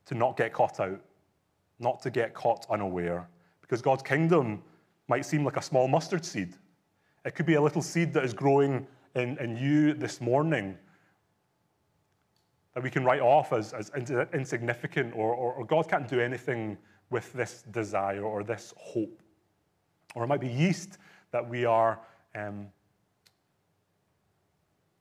to 0.05 0.15
not 0.15 0.37
get 0.37 0.53
caught 0.53 0.79
out, 0.79 1.01
not 1.79 2.01
to 2.03 2.09
get 2.09 2.33
caught 2.33 2.65
unaware. 2.69 3.27
Because 3.61 3.81
God's 3.81 4.03
kingdom 4.03 4.63
might 5.09 5.25
seem 5.25 5.43
like 5.43 5.57
a 5.57 5.61
small 5.61 5.89
mustard 5.89 6.23
seed. 6.23 6.53
It 7.25 7.35
could 7.35 7.45
be 7.45 7.55
a 7.55 7.61
little 7.61 7.81
seed 7.81 8.13
that 8.13 8.23
is 8.23 8.33
growing 8.33 8.87
in, 9.15 9.37
in 9.39 9.57
you 9.57 9.93
this 9.93 10.21
morning 10.21 10.77
that 12.73 12.81
we 12.81 12.89
can 12.89 13.03
write 13.03 13.19
off 13.19 13.51
as, 13.51 13.73
as 13.73 13.91
insignificant 14.33 15.13
or, 15.15 15.33
or, 15.33 15.53
or 15.53 15.65
God 15.65 15.89
can't 15.89 16.07
do 16.07 16.21
anything 16.21 16.77
with 17.09 17.33
this 17.33 17.63
desire 17.71 18.23
or 18.23 18.43
this 18.43 18.73
hope. 18.77 19.21
Or 20.15 20.23
it 20.23 20.27
might 20.27 20.39
be 20.39 20.47
yeast 20.47 20.97
that 21.31 21.47
we 21.47 21.65
are 21.65 21.99
um, 22.35 22.67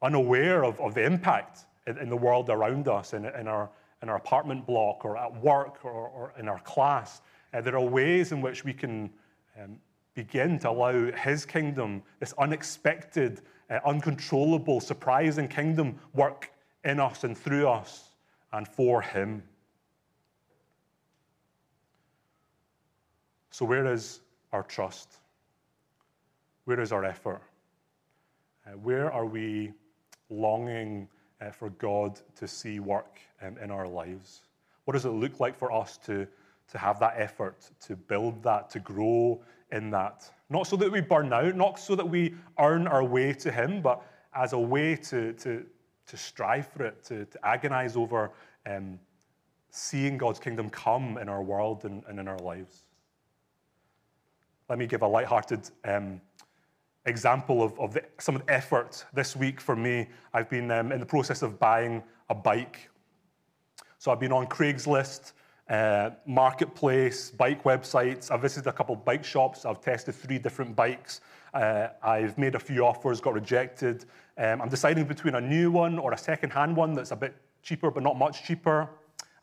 unaware 0.03 0.65
of, 0.65 0.81
of 0.81 0.95
the 0.95 1.05
impact 1.05 1.67
in, 1.87 1.99
in, 1.99 2.09
the 2.09 2.17
world 2.17 2.51
around 2.51 2.89
us, 2.89 3.13
in, 3.13 3.25
in, 3.25 3.47
our, 3.47 3.71
in 4.03 4.09
our 4.09 4.17
apartment 4.17 4.67
block 4.67 5.05
or 5.05 5.17
at 5.17 5.35
work 5.43 5.85
or, 5.85 5.91
or 5.91 6.33
in 6.39 6.49
our 6.49 6.61
class. 6.61 7.23
Uh, 7.53 7.61
there 7.61 7.77
are 7.77 7.85
ways 7.85 8.33
in 8.33 8.41
which 8.41 8.65
we 8.65 8.73
can 8.73 9.11
um, 9.61 9.77
begin 10.15 10.59
to 10.61 10.71
allow 10.71 11.11
His 11.13 11.45
kingdom, 11.45 12.03
this 12.19 12.35
unexpected, 12.39 13.43
uh, 13.71 13.81
uncontrollable, 13.85 14.81
surprising 14.81 15.49
kingdom, 15.49 15.99
work 16.15 16.51
in 16.85 16.99
us 16.99 17.25
and 17.25 17.37
through 17.37 17.69
us 17.69 18.11
and 18.53 18.67
for 18.67 19.03
Him. 19.03 19.43
So, 23.51 23.65
where 23.65 23.93
is 23.93 24.21
our 24.53 24.63
trust? 24.63 25.20
Where 26.65 26.81
is 26.81 26.93
our 26.93 27.05
effort? 27.05 27.43
Uh, 28.67 28.71
where 28.73 29.11
are 29.11 29.27
we 29.27 29.73
longing 30.29 31.09
uh, 31.41 31.51
for 31.51 31.71
God 31.71 32.21
to 32.37 32.47
see 32.47 32.81
work 32.81 33.19
um, 33.43 33.57
in 33.59 33.71
our 33.71 33.89
lives? 33.89 34.43
What 34.85 34.95
does 34.95 35.07
it 35.07 35.11
look 35.11 35.41
like 35.41 35.57
for 35.57 35.73
us 35.73 35.97
to, 36.05 36.27
to 36.71 36.79
have 36.79 37.01
that 37.01 37.15
effort, 37.17 37.71
to 37.87 37.97
build 37.97 38.43
that, 38.43 38.71
to 38.71 38.81
grow 38.81 39.41
in 39.73 39.91
that? 39.91 40.31
Not 40.51 40.67
so 40.67 40.77
that 40.77 40.91
we 40.91 41.01
burn 41.01 41.33
out, 41.33 41.55
not 41.57 41.79
so 41.79 41.95
that 41.95 42.09
we 42.09 42.35
earn 42.59 42.87
our 42.87 43.05
way 43.05 43.33
to 43.35 43.51
Him, 43.51 43.81
but 43.83 44.03
as 44.35 44.53
a 44.53 44.59
way 44.59 44.97
to, 44.97 45.33
to, 45.35 45.65
to 46.07 46.17
strive 46.17 46.67
for 46.67 46.85
it, 46.87 47.03
to, 47.05 47.25
to 47.25 47.47
agonize 47.47 47.97
over 47.97 48.33
um, 48.67 48.99
seeing 49.71 50.19
God's 50.19 50.41
kingdom 50.41 50.69
come 50.71 51.19
in 51.19 51.29
our 51.29 51.43
world 51.43 51.85
and, 51.85 52.03
and 52.09 52.19
in 52.19 52.29
our 52.29 52.39
lives. 52.39 52.85
Let 54.69 54.79
me 54.79 54.87
give 54.87 55.03
a 55.03 55.07
lighthearted 55.07 55.69
um, 55.85 56.21
example 57.07 57.63
of, 57.63 57.79
of 57.81 57.95
the, 57.95 58.03
some 58.19 58.37
of 58.37 58.47
the 58.47 58.53
effort 58.53 59.05
this 59.13 59.35
week 59.35 59.61
for 59.61 59.77
me. 59.77 60.09
I've 60.33 60.51
been 60.51 60.71
um, 60.71 60.93
in 60.93 61.01
the 61.01 61.07
process 61.07 61.43
of 61.43 61.59
buying 61.59 62.03
a 62.29 62.35
bike. 62.35 62.91
So 63.99 64.11
I've 64.11 64.21
been 64.21 64.33
on 64.33 64.47
Craigslist, 64.47 65.33
uh, 65.69 66.11
Marketplace, 66.27 67.31
bike 67.31 67.65
websites. 67.65 68.31
I've 68.31 68.43
visited 68.43 68.69
a 68.69 68.73
couple 68.73 68.95
of 68.95 69.05
bike 69.05 69.25
shops. 69.25 69.65
I've 69.65 69.81
tested 69.81 70.15
three 70.15 70.39
different 70.39 70.75
bikes. 70.75 71.21
Uh, 71.53 71.89
I've 72.03 72.37
made 72.39 72.55
a 72.55 72.59
few 72.59 72.85
offers, 72.85 73.21
got 73.21 73.35
rejected. 73.35 74.05
Um, 74.39 74.63
I'm 74.63 74.69
deciding 74.69 75.05
between 75.05 75.35
a 75.35 75.41
new 75.41 75.71
one 75.71 75.99
or 75.99 76.13
a 76.13 76.19
second-hand 76.19 76.77
one 76.77 76.95
that's 76.95 77.11
a 77.11 77.17
bit 77.17 77.35
cheaper, 77.63 77.91
but 77.91 78.03
not 78.03 78.19
much 78.19 78.45
cheaper. 78.45 78.89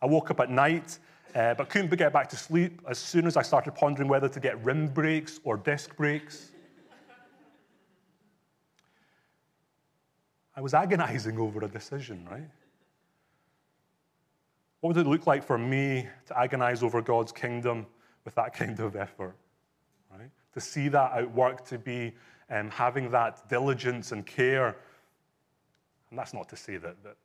I 0.02 0.06
woke 0.06 0.32
up 0.32 0.40
at 0.40 0.50
night, 0.50 1.00
uh, 1.36 1.54
but 1.54 1.70
couldn't 1.70 1.96
get 1.96 2.14
back 2.14 2.30
to 2.30 2.36
sleep 2.36 2.82
as 2.90 2.98
soon 2.98 3.28
as 3.28 3.38
I 3.38 3.42
started 3.42 3.76
pondering 3.76 4.08
whether 4.08 4.30
to 4.30 4.40
get 4.40 4.64
rim 4.64 4.88
brakes 4.88 5.40
or 5.44 5.58
disc 5.58 5.96
brakes. 5.96 6.52
I 10.58 10.62
was 10.62 10.74
agonizing 10.74 11.40
over 11.40 11.64
a 11.64 11.68
decision, 11.70 12.28
right? 12.30 12.50
What 14.82 14.96
would 14.96 15.06
it 15.06 15.10
look 15.10 15.28
like 15.28 15.44
for 15.44 15.58
me 15.58 16.08
to 16.26 16.38
agonize 16.38 16.84
over 16.84 17.02
God's 17.02 17.32
kingdom 17.32 17.86
with 18.26 18.36
that 18.36 18.54
kind 18.56 18.80
of 18.80 18.96
effort? 18.96 19.36
Right? 20.12 20.30
To 20.54 20.60
see 20.60 20.88
that 20.90 21.14
at 21.14 21.32
work, 21.32 21.64
to 21.68 21.78
be 21.78 22.14
um, 22.50 22.72
having 22.72 23.12
that 23.12 23.48
diligence 23.50 24.12
and 24.12 24.26
care. 24.26 24.78
And 26.10 26.18
that's 26.18 26.34
not 26.34 26.50
to 26.50 26.56
say 26.56 26.78
that, 26.78 27.04
that 27.04 27.18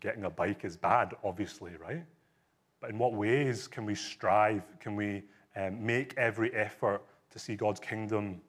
getting 0.00 0.24
a 0.24 0.30
bike 0.30 0.64
is 0.64 0.76
bad, 0.76 1.14
obviously, 1.22 1.72
right? 1.80 2.04
But 2.80 2.90
in 2.90 2.98
what 2.98 3.12
ways 3.12 3.68
can 3.68 3.84
we 3.84 3.94
strive? 3.94 4.62
Can 4.80 4.96
we 4.96 5.22
um, 5.56 5.84
make 5.84 6.14
every 6.16 6.52
effort 6.54 7.02
to 7.30 7.38
see 7.38 7.54
God's 7.54 7.80
kingdom 7.80 8.40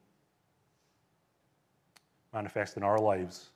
manifest 2.34 2.78
in 2.78 2.84
our 2.84 2.98
lives 2.98 3.50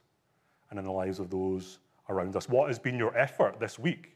and 0.70 0.80
in 0.80 0.86
the 0.86 0.92
lives 0.92 1.20
of 1.20 1.30
those 1.30 1.80
around 2.10 2.36
us? 2.36 2.50
What 2.50 2.68
has 2.68 2.80
been 2.80 2.98
your 2.98 3.16
effort 3.18 3.60
this 3.60 3.80
week? 3.80 4.16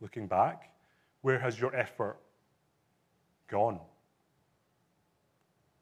Looking 0.00 0.26
back, 0.26 0.72
where 1.22 1.38
has 1.38 1.60
your 1.60 1.74
effort 1.76 2.16
gone? 3.48 3.78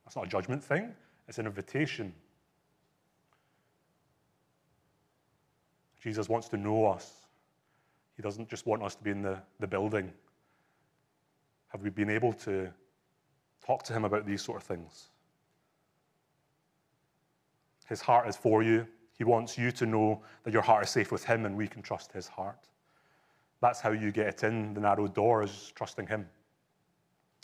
That's 0.04 0.16
not 0.16 0.26
a 0.26 0.28
judgment 0.28 0.64
thing, 0.64 0.94
it's 1.28 1.38
an 1.38 1.46
invitation. 1.46 2.12
Jesus 6.00 6.28
wants 6.28 6.48
to 6.48 6.56
know 6.56 6.86
us. 6.86 7.26
He 8.16 8.22
doesn't 8.22 8.48
just 8.48 8.66
want 8.66 8.82
us 8.82 8.94
to 8.94 9.02
be 9.02 9.10
in 9.10 9.22
the, 9.22 9.38
the 9.60 9.66
building. 9.66 10.12
Have 11.68 11.82
we 11.82 11.90
been 11.90 12.08
able 12.08 12.32
to 12.34 12.72
talk 13.64 13.82
to 13.84 13.92
him 13.92 14.04
about 14.04 14.24
these 14.24 14.40
sort 14.40 14.58
of 14.58 14.62
things? 14.62 15.08
His 17.88 18.00
heart 18.00 18.28
is 18.28 18.36
for 18.36 18.62
you. 18.62 18.86
He 19.18 19.24
wants 19.24 19.58
you 19.58 19.72
to 19.72 19.84
know 19.84 20.22
that 20.44 20.52
your 20.52 20.62
heart 20.62 20.84
is 20.84 20.90
safe 20.90 21.10
with 21.10 21.24
him 21.24 21.44
and 21.44 21.56
we 21.56 21.66
can 21.66 21.82
trust 21.82 22.12
his 22.12 22.28
heart. 22.28 22.68
That's 23.60 23.80
how 23.80 23.90
you 23.90 24.12
get 24.12 24.28
it 24.28 24.44
in 24.44 24.74
the 24.74 24.80
narrow 24.80 25.08
door, 25.08 25.42
is 25.42 25.72
trusting 25.74 26.06
him. 26.06 26.28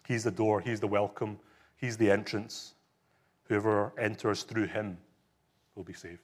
He's 0.07 0.23
the 0.23 0.31
door, 0.31 0.61
he's 0.61 0.79
the 0.79 0.87
welcome, 0.87 1.41
he's 1.77 1.97
the 1.97 2.11
entrance. 2.11 2.75
Whoever 3.49 3.93
enters 3.99 4.45
through 4.45 4.67
him 4.67 4.97
will 5.75 5.83
be 5.83 5.93
saved. 5.93 6.23